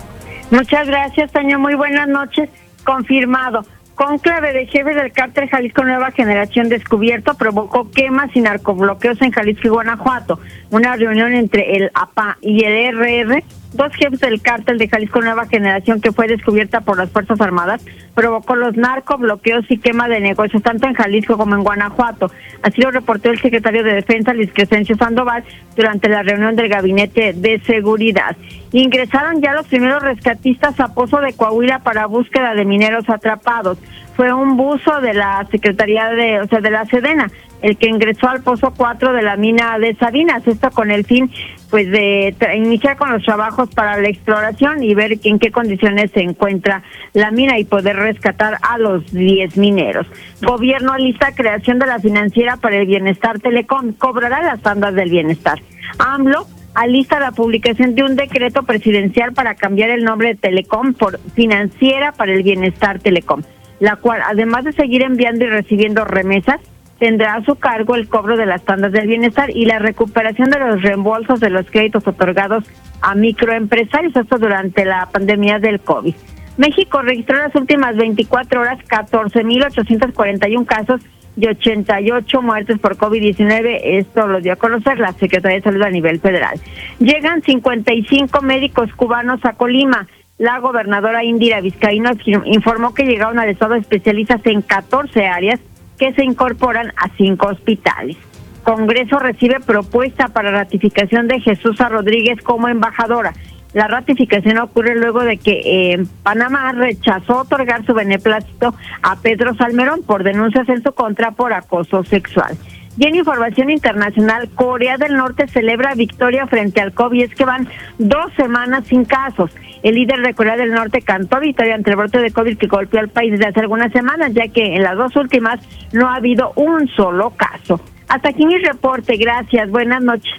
Muchas 0.49 0.87
gracias, 0.87 1.31
Toño. 1.31 1.59
Muy 1.59 1.75
buenas 1.75 2.07
noches. 2.07 2.49
Confirmado. 2.83 3.65
Conclave 3.97 4.53
de 4.53 4.67
jefes 4.67 4.95
del 4.95 5.11
cártel 5.11 5.49
Jalisco 5.49 5.83
Nueva 5.83 6.11
Generación 6.11 6.69
descubierto 6.69 7.33
provocó 7.33 7.89
quemas 7.89 8.29
y 8.35 8.41
narcobloqueos 8.41 9.19
en 9.23 9.31
Jalisco 9.31 9.65
y 9.65 9.71
Guanajuato. 9.71 10.39
Una 10.69 10.95
reunión 10.95 11.33
entre 11.33 11.77
el 11.77 11.89
APA 11.95 12.37
y 12.39 12.63
el 12.63 12.95
RR 12.95 13.43
dos 13.73 13.93
jefes 13.95 14.19
del 14.19 14.41
cártel 14.41 14.77
de 14.77 14.87
Jalisco 14.87 15.21
Nueva 15.21 15.45
Generación 15.45 15.99
que 15.99 16.11
fue 16.11 16.27
descubierta 16.27 16.81
por 16.81 16.97
las 16.97 17.09
Fuerzas 17.09 17.41
Armadas 17.41 17.83
provocó 18.13 18.55
los 18.55 18.75
narco, 18.75 19.17
bloqueos 19.17 19.65
y 19.69 19.77
quema 19.77 20.07
de 20.07 20.19
negocios 20.19 20.63
tanto 20.63 20.87
en 20.87 20.93
Jalisco 20.93 21.37
como 21.37 21.55
en 21.55 21.63
Guanajuato. 21.63 22.31
Así 22.63 22.81
lo 22.81 22.91
reportó 22.91 23.29
el 23.29 23.39
secretario 23.39 23.83
de 23.83 23.93
Defensa, 23.93 24.33
Luis 24.33 24.49
Crescencio 24.53 24.95
Sandoval, 24.95 25.43
durante 25.75 26.09
la 26.09 26.23
reunión 26.23 26.55
del 26.55 26.69
Gabinete 26.69 27.33
de 27.33 27.59
Seguridad. 27.61 28.35
Ingresaron 28.71 29.41
ya 29.41 29.53
los 29.53 29.67
primeros 29.67 30.03
rescatistas 30.03 30.79
a 30.79 30.93
Pozo 30.93 31.21
de 31.21 31.33
Coahuila 31.33 31.79
para 31.79 32.05
búsqueda 32.05 32.53
de 32.53 32.65
mineros 32.65 33.09
atrapados. 33.09 33.77
Fue 34.15 34.33
un 34.33 34.57
buzo 34.57 34.99
de 35.01 35.13
la 35.13 35.47
Secretaría 35.51 36.09
de, 36.09 36.41
o 36.41 36.47
sea, 36.47 36.59
de 36.59 36.71
la 36.71 36.85
Sedena 36.85 37.31
el 37.61 37.77
que 37.77 37.87
ingresó 37.87 38.29
al 38.29 38.43
pozo 38.43 38.73
4 38.75 39.13
de 39.13 39.21
la 39.21 39.35
mina 39.35 39.77
de 39.79 39.95
Sabinas, 39.95 40.45
esto 40.47 40.69
con 40.71 40.91
el 40.91 41.05
fin 41.05 41.31
pues 41.69 41.89
de 41.91 42.33
iniciar 42.55 42.95
con 42.95 43.11
los 43.11 43.23
trabajos 43.23 43.69
para 43.69 43.99
la 43.99 44.07
exploración 44.07 44.83
y 44.83 44.95
ver 44.95 45.19
en 45.23 45.37
qué 45.37 45.51
condiciones 45.51 46.11
se 46.11 46.21
encuentra 46.21 46.83
la 47.13 47.29
mina 47.31 47.59
y 47.59 47.65
poder 47.65 47.97
rescatar 47.97 48.57
a 48.61 48.77
los 48.77 49.11
10 49.11 49.57
mineros. 49.57 50.07
Gobierno 50.41 50.93
alista 50.93 51.33
creación 51.35 51.77
de 51.79 51.87
la 51.87 51.99
financiera 51.99 52.55
para 52.55 52.77
el 52.77 52.87
bienestar 52.87 53.39
Telecom, 53.39 53.93
cobrará 53.93 54.41
las 54.43 54.61
tandas 54.61 54.93
del 54.93 55.09
bienestar. 55.09 55.59
AMLO 55.99 56.47
alista 56.77 57.19
la 57.19 57.31
publicación 57.31 57.95
de 57.95 58.03
un 58.03 58.15
decreto 58.15 58.61
presidencial 58.61 59.33
para 59.33 59.55
cambiar 59.55 59.89
el 59.89 60.03
nombre 60.03 60.29
de 60.29 60.35
Telecom 60.35 60.93
por 60.93 61.19
Financiera 61.33 62.11
para 62.11 62.31
el 62.31 62.43
Bienestar 62.43 62.99
Telecom, 62.99 63.41
la 63.79 63.95
cual 63.95 64.21
además 64.23 64.63
de 64.63 64.73
seguir 64.73 65.01
enviando 65.01 65.45
y 65.45 65.49
recibiendo 65.49 66.05
remesas, 66.05 66.61
tendrá 66.99 67.33
a 67.33 67.43
su 67.43 67.55
cargo 67.55 67.95
el 67.95 68.07
cobro 68.07 68.37
de 68.37 68.45
las 68.45 68.63
tandas 68.63 68.91
del 68.91 69.07
bienestar 69.07 69.49
y 69.49 69.65
la 69.65 69.79
recuperación 69.79 70.51
de 70.51 70.59
los 70.59 70.83
reembolsos 70.83 71.39
de 71.39 71.49
los 71.49 71.65
créditos 71.65 72.05
otorgados 72.05 72.63
a 73.01 73.15
microempresarios, 73.15 74.15
esto 74.15 74.37
durante 74.37 74.85
la 74.85 75.07
pandemia 75.07 75.57
del 75.57 75.79
COVID. 75.79 76.13
México 76.57 77.01
registró 77.01 77.37
en 77.37 77.43
las 77.43 77.55
últimas 77.55 77.95
24 77.95 78.61
horas 78.61 78.77
14.841 78.87 80.65
casos 80.67 81.01
y 81.37 81.47
88 81.47 82.41
muertes 82.41 82.79
por 82.79 82.97
COVID-19. 82.97 83.79
Esto 83.83 84.27
lo 84.27 84.41
dio 84.41 84.53
a 84.53 84.57
conocer 84.57 84.99
la 84.99 85.13
Secretaría 85.13 85.57
de 85.57 85.63
Salud 85.63 85.83
a 85.83 85.89
nivel 85.89 86.19
federal. 86.19 86.59
Llegan 86.99 87.41
55 87.41 88.41
médicos 88.41 88.91
cubanos 88.93 89.39
a 89.45 89.53
Colima 89.53 90.07
la 90.37 90.59
gobernadora 90.59 91.23
Indira 91.23 91.61
Vizcaíno 91.61 92.11
informó 92.45 92.93
que 92.93 93.05
llegaron 93.05 93.39
al 93.39 93.49
estado 93.49 93.73
especialistas 93.73 94.41
en 94.45 94.61
14 94.61 95.25
áreas 95.25 95.59
que 95.97 96.13
se 96.13 96.23
incorporan 96.23 96.93
a 96.95 97.09
cinco 97.17 97.47
hospitales. 97.47 98.17
Congreso 98.63 99.17
recibe 99.17 99.59
propuesta 99.59 100.27
para 100.27 100.51
ratificación 100.51 101.27
de 101.27 101.39
Jesús 101.39 101.79
Rodríguez 101.79 102.39
como 102.43 102.67
embajadora. 102.67 103.33
La 103.73 103.87
ratificación 103.87 104.57
ocurre 104.57 104.95
luego 104.95 105.23
de 105.23 105.37
que 105.37 105.61
eh, 105.63 106.05
Panamá 106.23 106.71
rechazó 106.71 107.41
otorgar 107.41 107.85
su 107.85 107.93
beneplácito 107.93 108.73
a 109.01 109.15
Pedro 109.17 109.55
Salmerón 109.55 110.03
por 110.03 110.23
denuncias 110.23 110.67
en 110.69 110.81
su 110.81 110.93
contra 110.93 111.31
por 111.31 111.53
acoso 111.53 112.03
sexual. 112.03 112.57
Y 112.97 113.05
en 113.05 113.15
información 113.15 113.69
internacional, 113.69 114.49
Corea 114.55 114.97
del 114.97 115.15
Norte 115.15 115.47
celebra 115.47 115.93
victoria 115.93 116.47
frente 116.47 116.81
al 116.81 116.93
COVID. 116.93 117.25
Es 117.25 117.35
que 117.35 117.45
van 117.45 117.67
dos 117.99 118.33
semanas 118.35 118.87
sin 118.87 119.05
casos. 119.05 119.51
El 119.83 119.95
líder 119.95 120.21
de 120.21 120.33
Corea 120.33 120.57
del 120.57 120.71
Norte 120.71 121.03
cantó 121.03 121.39
victoria 121.39 121.75
ante 121.75 121.91
el 121.91 121.95
brote 121.95 122.19
de 122.19 122.31
COVID 122.31 122.57
que 122.57 122.65
golpeó 122.65 122.99
al 122.99 123.09
país 123.09 123.31
desde 123.31 123.45
hace 123.45 123.59
algunas 123.59 123.91
semanas, 123.91 124.33
ya 124.33 124.47
que 124.47 124.75
en 124.75 124.81
las 124.81 124.97
dos 124.97 125.15
últimas 125.15 125.59
no 125.93 126.07
ha 126.07 126.15
habido 126.15 126.53
un 126.55 126.87
solo 126.87 127.33
caso. 127.37 127.79
Hasta 128.07 128.29
aquí 128.29 128.47
mi 128.47 128.57
reporte. 128.57 129.15
Gracias. 129.17 129.69
Buenas 129.69 130.01
noches. 130.01 130.33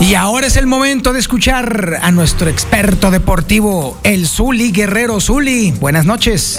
Y 0.00 0.14
ahora 0.14 0.46
es 0.46 0.56
el 0.56 0.66
momento 0.66 1.12
de 1.12 1.20
escuchar 1.20 1.98
a 2.00 2.10
nuestro 2.10 2.48
experto 2.48 3.10
deportivo, 3.10 3.98
el 4.02 4.26
Zuli 4.26 4.72
Guerrero 4.72 5.20
Zuli. 5.20 5.72
Buenas 5.72 6.06
noches. 6.06 6.58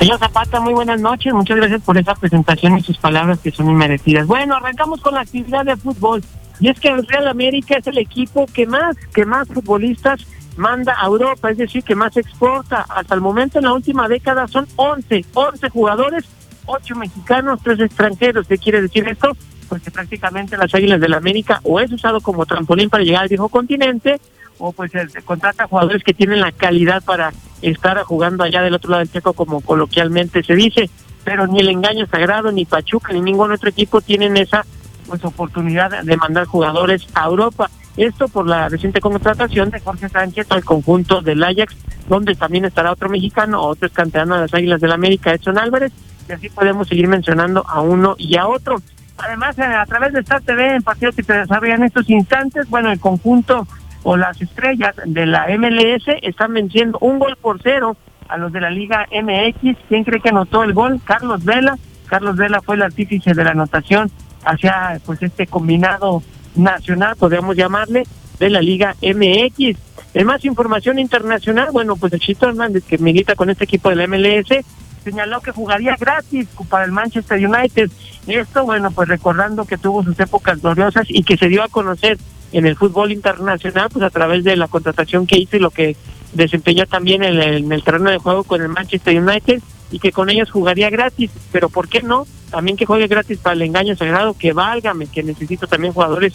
Señor 0.00 0.18
Zapata, 0.18 0.58
muy 0.60 0.74
buenas 0.74 1.00
noches. 1.00 1.32
Muchas 1.32 1.58
gracias 1.58 1.80
por 1.82 1.96
esa 1.96 2.16
presentación 2.16 2.76
y 2.76 2.82
sus 2.82 2.98
palabras 2.98 3.38
que 3.38 3.52
son 3.52 3.70
inmerecidas. 3.70 4.26
Bueno, 4.26 4.56
arrancamos 4.56 5.00
con 5.00 5.14
la 5.14 5.20
actividad 5.20 5.64
de 5.64 5.76
fútbol. 5.76 6.24
Y 6.58 6.68
es 6.68 6.80
que 6.80 6.88
el 6.88 7.06
Real 7.06 7.28
América 7.28 7.78
es 7.78 7.86
el 7.86 7.98
equipo 7.98 8.46
que 8.52 8.66
más, 8.66 8.96
que 9.14 9.24
más 9.24 9.46
futbolistas 9.46 10.26
manda 10.56 10.96
a 11.00 11.06
Europa, 11.06 11.52
es 11.52 11.58
decir, 11.58 11.84
que 11.84 11.94
más 11.94 12.16
exporta. 12.16 12.84
Hasta 12.88 13.14
el 13.14 13.20
momento, 13.20 13.58
en 13.58 13.66
la 13.66 13.74
última 13.74 14.08
década, 14.08 14.48
son 14.48 14.66
11, 14.74 15.24
11 15.34 15.68
jugadores, 15.70 16.24
8 16.66 16.96
mexicanos, 16.96 17.60
3 17.62 17.78
extranjeros. 17.78 18.48
¿Qué 18.48 18.58
quiere 18.58 18.82
decir 18.82 19.06
esto? 19.06 19.36
Pues 19.68 19.82
que 19.82 19.90
prácticamente 19.90 20.56
las 20.56 20.74
Águilas 20.74 21.00
del 21.00 21.10
la 21.10 21.16
América 21.16 21.60
o 21.64 21.80
es 21.80 21.90
usado 21.92 22.20
como 22.20 22.46
trampolín 22.46 22.88
para 22.88 23.04
llegar 23.04 23.22
al 23.22 23.28
viejo 23.28 23.48
continente 23.48 24.20
o 24.58 24.72
pues 24.72 24.92
contrata 25.24 25.66
jugadores 25.66 26.02
que 26.02 26.14
tienen 26.14 26.40
la 26.40 26.52
calidad 26.52 27.02
para 27.04 27.32
estar 27.62 28.02
jugando 28.04 28.44
allá 28.44 28.62
del 28.62 28.74
otro 28.74 28.90
lado 28.90 29.00
del 29.00 29.12
checo 29.12 29.32
como 29.32 29.60
coloquialmente 29.60 30.42
se 30.42 30.54
dice, 30.54 30.88
pero 31.24 31.46
ni 31.46 31.60
el 31.60 31.68
engaño 31.68 32.06
sagrado, 32.06 32.52
ni 32.52 32.64
Pachuca, 32.64 33.12
ni 33.12 33.20
ningún 33.20 33.52
otro 33.52 33.68
equipo 33.68 34.00
tienen 34.00 34.36
esa 34.36 34.64
pues 35.06 35.24
oportunidad 35.24 36.02
de 36.02 36.16
mandar 36.16 36.46
jugadores 36.46 37.06
a 37.14 37.26
Europa. 37.26 37.70
Esto 37.96 38.28
por 38.28 38.46
la 38.46 38.68
reciente 38.68 39.00
contratación 39.00 39.70
de 39.70 39.80
Jorge 39.80 40.08
Sánchez 40.08 40.46
al 40.50 40.64
conjunto 40.64 41.22
del 41.22 41.42
Ajax, 41.42 41.74
donde 42.08 42.34
también 42.34 42.64
estará 42.64 42.92
otro 42.92 43.08
mexicano, 43.08 43.62
otro 43.62 43.88
canterano 43.90 44.34
de 44.34 44.42
las 44.42 44.54
Águilas 44.54 44.80
del 44.80 44.90
la 44.90 44.96
América, 44.96 45.32
Edson 45.32 45.58
Álvarez, 45.58 45.92
y 46.28 46.32
así 46.32 46.50
podemos 46.50 46.88
seguir 46.88 47.08
mencionando 47.08 47.64
a 47.66 47.80
uno 47.80 48.14
y 48.18 48.36
a 48.36 48.46
otro. 48.48 48.76
Además, 49.18 49.58
a 49.58 49.84
través 49.86 50.12
de 50.12 50.20
Star 50.20 50.42
TV, 50.42 50.76
en 50.76 50.82
partidos 50.82 51.16
que 51.16 51.22
se 51.22 51.32
desarrollan 51.32 51.80
en 51.80 51.86
estos 51.86 52.08
instantes, 52.10 52.68
bueno, 52.68 52.92
el 52.92 53.00
conjunto 53.00 53.66
o 54.02 54.16
las 54.16 54.40
estrellas 54.40 54.94
de 55.04 55.26
la 55.26 55.46
MLS 55.58 56.04
están 56.22 56.52
venciendo 56.52 56.98
un 57.00 57.18
gol 57.18 57.36
por 57.40 57.60
cero 57.62 57.96
a 58.28 58.36
los 58.36 58.52
de 58.52 58.60
la 58.60 58.70
Liga 58.70 59.06
MX. 59.10 59.76
¿Quién 59.88 60.04
cree 60.04 60.20
que 60.20 60.28
anotó 60.28 60.62
el 60.62 60.74
gol? 60.74 61.00
Carlos 61.04 61.44
Vela. 61.44 61.76
Carlos 62.06 62.36
Vela 62.36 62.60
fue 62.60 62.76
el 62.76 62.82
artífice 62.82 63.34
de 63.34 63.42
la 63.42 63.50
anotación 63.50 64.10
hacia 64.44 65.00
pues 65.04 65.22
este 65.22 65.46
combinado 65.46 66.22
nacional, 66.54 67.16
podríamos 67.16 67.56
llamarle, 67.56 68.04
de 68.38 68.50
la 68.50 68.60
Liga 68.60 68.94
MX. 69.02 69.76
En 70.14 70.26
más 70.26 70.44
información 70.44 70.98
internacional, 70.98 71.70
bueno, 71.72 71.96
pues 71.96 72.12
el 72.12 72.20
Chito 72.20 72.48
Hernández, 72.48 72.84
que 72.84 72.98
milita 72.98 73.34
con 73.34 73.50
este 73.50 73.64
equipo 73.64 73.90
de 73.90 73.96
la 73.96 74.06
MLS, 74.06 74.64
señaló 75.06 75.40
que 75.40 75.52
jugaría 75.52 75.94
gratis 75.94 76.48
para 76.68 76.84
el 76.84 76.90
Manchester 76.90 77.38
United. 77.38 77.88
Esto, 78.26 78.64
bueno, 78.64 78.90
pues 78.90 79.08
recordando 79.08 79.64
que 79.64 79.78
tuvo 79.78 80.02
sus 80.02 80.18
épocas 80.18 80.60
gloriosas 80.60 81.06
y 81.08 81.22
que 81.22 81.36
se 81.36 81.46
dio 81.46 81.62
a 81.62 81.68
conocer 81.68 82.18
en 82.50 82.66
el 82.66 82.74
fútbol 82.74 83.12
internacional, 83.12 83.88
pues 83.92 84.04
a 84.04 84.10
través 84.10 84.42
de 84.42 84.56
la 84.56 84.66
contratación 84.66 85.28
que 85.28 85.38
hizo 85.38 85.56
y 85.56 85.60
lo 85.60 85.70
que 85.70 85.96
desempeñó 86.32 86.86
también 86.86 87.22
en 87.22 87.72
el, 87.72 87.84
terreno 87.84 88.10
de 88.10 88.18
juego 88.18 88.42
con 88.42 88.60
el 88.60 88.68
Manchester 88.68 89.16
United 89.22 89.62
y 89.92 90.00
que 90.00 90.10
con 90.10 90.28
ellos 90.28 90.50
jugaría 90.50 90.90
gratis, 90.90 91.30
pero 91.52 91.68
¿por 91.68 91.88
qué 91.88 92.02
no? 92.02 92.26
También 92.50 92.76
que 92.76 92.86
juegue 92.86 93.06
gratis 93.06 93.38
para 93.38 93.54
el 93.54 93.62
engaño 93.62 93.94
sagrado, 93.94 94.34
que 94.36 94.52
válgame, 94.52 95.06
que 95.06 95.22
necesito 95.22 95.68
también 95.68 95.92
jugadores 95.92 96.32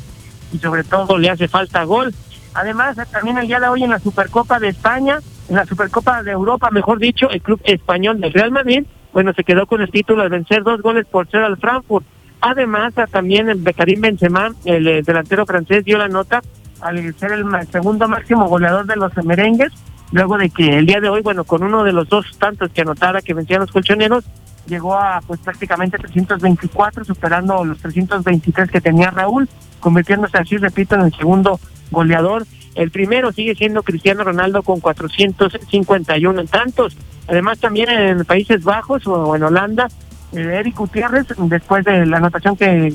y 0.54 0.60
sobre 0.60 0.86
todo 0.86 1.18
le 1.18 1.30
hace 1.30 1.50
falta 1.50 1.84
gol. 1.84 2.14
Además, 2.54 2.96
también 3.12 3.38
el 3.38 3.48
día 3.48 3.60
de 3.60 3.68
hoy 3.68 3.84
en 3.84 3.90
la 3.90 4.00
Supercopa 4.00 4.60
de 4.60 4.70
España, 4.70 5.20
la 5.52 5.66
Supercopa 5.66 6.24
de 6.24 6.32
Europa, 6.32 6.70
mejor 6.72 7.00
dicho, 7.00 7.30
el 7.30 7.42
club 7.42 7.60
español 7.64 8.22
del 8.22 8.34
Real 8.34 8.52
Madrid, 8.52 8.84
bueno, 9.14 9.34
se 9.34 9.44
quedó 9.44 9.66
con 9.68 9.82
el 9.82 9.92
título 9.92 10.24
de 10.24 10.30
vencer 10.30 10.64
dos 10.64 10.82
goles 10.82 11.06
por 11.06 11.28
cero 11.30 11.46
al 11.46 11.58
Frankfurt. 11.58 12.06
Además, 12.40 12.94
también 13.12 13.50
el 13.50 13.62
Becarín 13.62 14.02
Benzema, 14.02 14.52
el, 14.66 14.88
eh, 14.88 15.02
delantero 15.04 15.46
francés, 15.46 15.84
dio 15.84 15.98
la 15.98 16.08
nota 16.08 16.42
al 16.80 17.14
ser 17.16 17.34
el 17.34 17.46
segundo 17.72 18.08
máximo 18.08 18.48
goleador 18.48 18.88
de 18.88 18.96
los 18.96 19.12
merengues, 19.24 19.72
luego 20.12 20.38
de 20.38 20.50
que 20.50 20.78
el 20.78 20.86
día 20.86 21.00
de 21.00 21.10
hoy, 21.10 21.22
bueno, 21.22 21.44
con 21.44 21.64
uno 21.64 21.84
de 21.84 21.92
los 21.92 22.10
dos 22.10 22.26
tantos 22.40 22.72
que 22.72 22.82
anotara 22.82 23.22
que 23.22 23.34
vencían 23.34 23.60
los 23.60 23.72
colchoneros, 23.72 24.24
llegó 24.68 24.96
a 24.96 25.22
pues 25.28 25.40
prácticamente 25.42 25.98
324, 25.98 27.04
superando 27.04 27.64
los 27.66 27.78
323 27.80 28.72
que 28.72 28.82
tenía 28.82 29.12
Raúl, 29.12 29.48
convirtiéndose 29.80 30.38
así, 30.38 30.58
repito, 30.58 30.96
en 30.96 31.02
el 31.02 31.14
segundo 31.14 31.60
goleador. 31.92 32.46
El 32.76 32.92
primero 32.92 33.32
sigue 33.32 33.56
siendo 33.56 33.84
Cristiano 33.84 34.24
Ronaldo 34.24 34.64
con 34.64 34.80
451 34.80 36.46
tantos. 36.46 36.96
Además, 37.28 37.60
también 37.60 37.90
en 37.90 38.26
Países 38.26 38.64
Bajos 38.64 39.06
o 39.08 39.36
en 39.36 39.44
Holanda, 39.44 39.88
eh, 40.34 40.58
Eric 40.60 40.78
Gutiérrez, 40.78 41.28
después 41.38 41.84
de 41.86 42.06
la 42.06 42.18
anotación 42.18 42.56
que, 42.56 42.94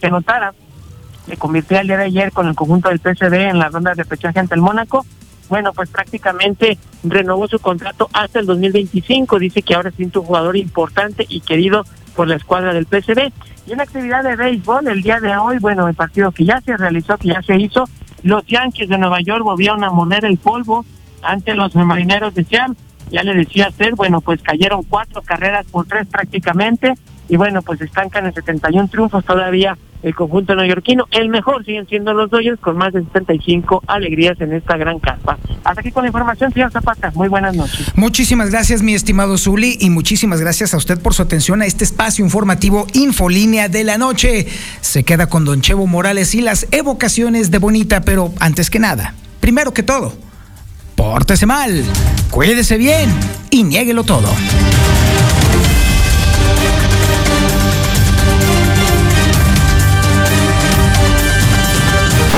que 0.00 0.10
notara, 0.10 0.52
se 1.26 1.36
convirtió 1.36 1.78
el 1.78 1.86
día 1.86 1.96
de 1.96 2.04
ayer 2.04 2.32
con 2.32 2.46
el 2.48 2.54
conjunto 2.54 2.90
del 2.90 2.98
PSV 3.00 3.32
en 3.32 3.58
la 3.58 3.70
ronda 3.70 3.94
de 3.94 4.04
pechaje 4.04 4.38
ante 4.38 4.54
el 4.54 4.60
Mónaco. 4.60 5.06
Bueno, 5.48 5.72
pues 5.72 5.88
prácticamente 5.88 6.78
renovó 7.02 7.48
su 7.48 7.58
contrato 7.58 8.08
hasta 8.12 8.40
el 8.40 8.46
2025. 8.46 9.38
Dice 9.38 9.62
que 9.62 9.74
ahora 9.74 9.90
siente 9.90 10.18
un 10.18 10.26
jugador 10.26 10.56
importante 10.56 11.24
y 11.28 11.40
querido 11.40 11.84
por 12.14 12.28
la 12.28 12.36
escuadra 12.36 12.72
del 12.72 12.86
PSV. 12.86 13.32
Y 13.66 13.72
en 13.72 13.80
actividad 13.80 14.22
de 14.22 14.36
béisbol, 14.36 14.88
el 14.88 15.02
día 15.02 15.20
de 15.20 15.36
hoy, 15.36 15.58
bueno, 15.58 15.88
el 15.88 15.94
partido 15.94 16.32
que 16.32 16.44
ya 16.44 16.60
se 16.60 16.76
realizó, 16.76 17.16
que 17.16 17.28
ya 17.28 17.42
se 17.42 17.56
hizo, 17.56 17.88
los 18.24 18.44
Yankees 18.46 18.88
de 18.88 18.98
Nueva 18.98 19.20
York 19.20 19.44
volvieron 19.44 19.84
a 19.84 19.90
morder 19.90 20.24
el 20.24 20.38
polvo 20.38 20.84
ante 21.22 21.54
los 21.54 21.74
marineros 21.76 22.34
de 22.34 22.44
Seattle. 22.44 22.74
Ya 23.10 23.22
le 23.22 23.34
decía 23.34 23.70
ser, 23.70 23.94
bueno, 23.94 24.22
pues 24.22 24.42
cayeron 24.42 24.82
cuatro 24.82 25.22
carreras 25.22 25.66
por 25.70 25.86
tres 25.86 26.06
prácticamente, 26.08 26.94
y 27.28 27.36
bueno, 27.36 27.62
pues 27.62 27.80
estancan 27.82 28.26
en 28.26 28.34
71 28.34 28.88
triunfos 28.88 29.24
todavía 29.24 29.76
el 30.04 30.14
conjunto 30.14 30.54
neoyorquino. 30.54 31.06
El 31.10 31.30
mejor 31.30 31.64
siguen 31.64 31.88
siendo 31.88 32.12
los 32.12 32.30
Dodgers 32.30 32.60
con 32.60 32.76
más 32.76 32.92
de 32.92 33.02
75 33.04 33.82
alegrías 33.86 34.38
en 34.40 34.52
esta 34.52 34.76
gran 34.76 35.00
carpa. 35.00 35.38
Hasta 35.64 35.80
aquí 35.80 35.90
con 35.90 36.04
la 36.04 36.08
información, 36.08 36.52
señor 36.52 36.70
Zapata. 36.70 37.10
Muy 37.14 37.28
buenas 37.28 37.56
noches. 37.56 37.90
Muchísimas 37.96 38.50
gracias, 38.50 38.82
mi 38.82 38.94
estimado 38.94 39.38
Zuli, 39.38 39.78
y 39.80 39.88
muchísimas 39.88 40.40
gracias 40.40 40.74
a 40.74 40.76
usted 40.76 41.00
por 41.00 41.14
su 41.14 41.22
atención 41.22 41.62
a 41.62 41.66
este 41.66 41.84
espacio 41.84 42.24
informativo 42.24 42.86
Infolínea 42.92 43.68
de 43.68 43.82
la 43.82 43.96
Noche. 43.96 44.46
Se 44.82 45.04
queda 45.04 45.28
con 45.28 45.46
Don 45.46 45.62
Chevo 45.62 45.86
Morales 45.86 46.34
y 46.34 46.42
las 46.42 46.68
evocaciones 46.70 47.50
de 47.50 47.58
Bonita, 47.58 48.02
pero 48.02 48.32
antes 48.40 48.68
que 48.68 48.78
nada, 48.78 49.14
primero 49.40 49.72
que 49.72 49.82
todo, 49.82 50.12
pórtese 50.96 51.46
mal, 51.46 51.82
cuídese 52.30 52.76
bien 52.76 53.08
y 53.50 53.62
niéguelo 53.62 54.04
todo. 54.04 54.28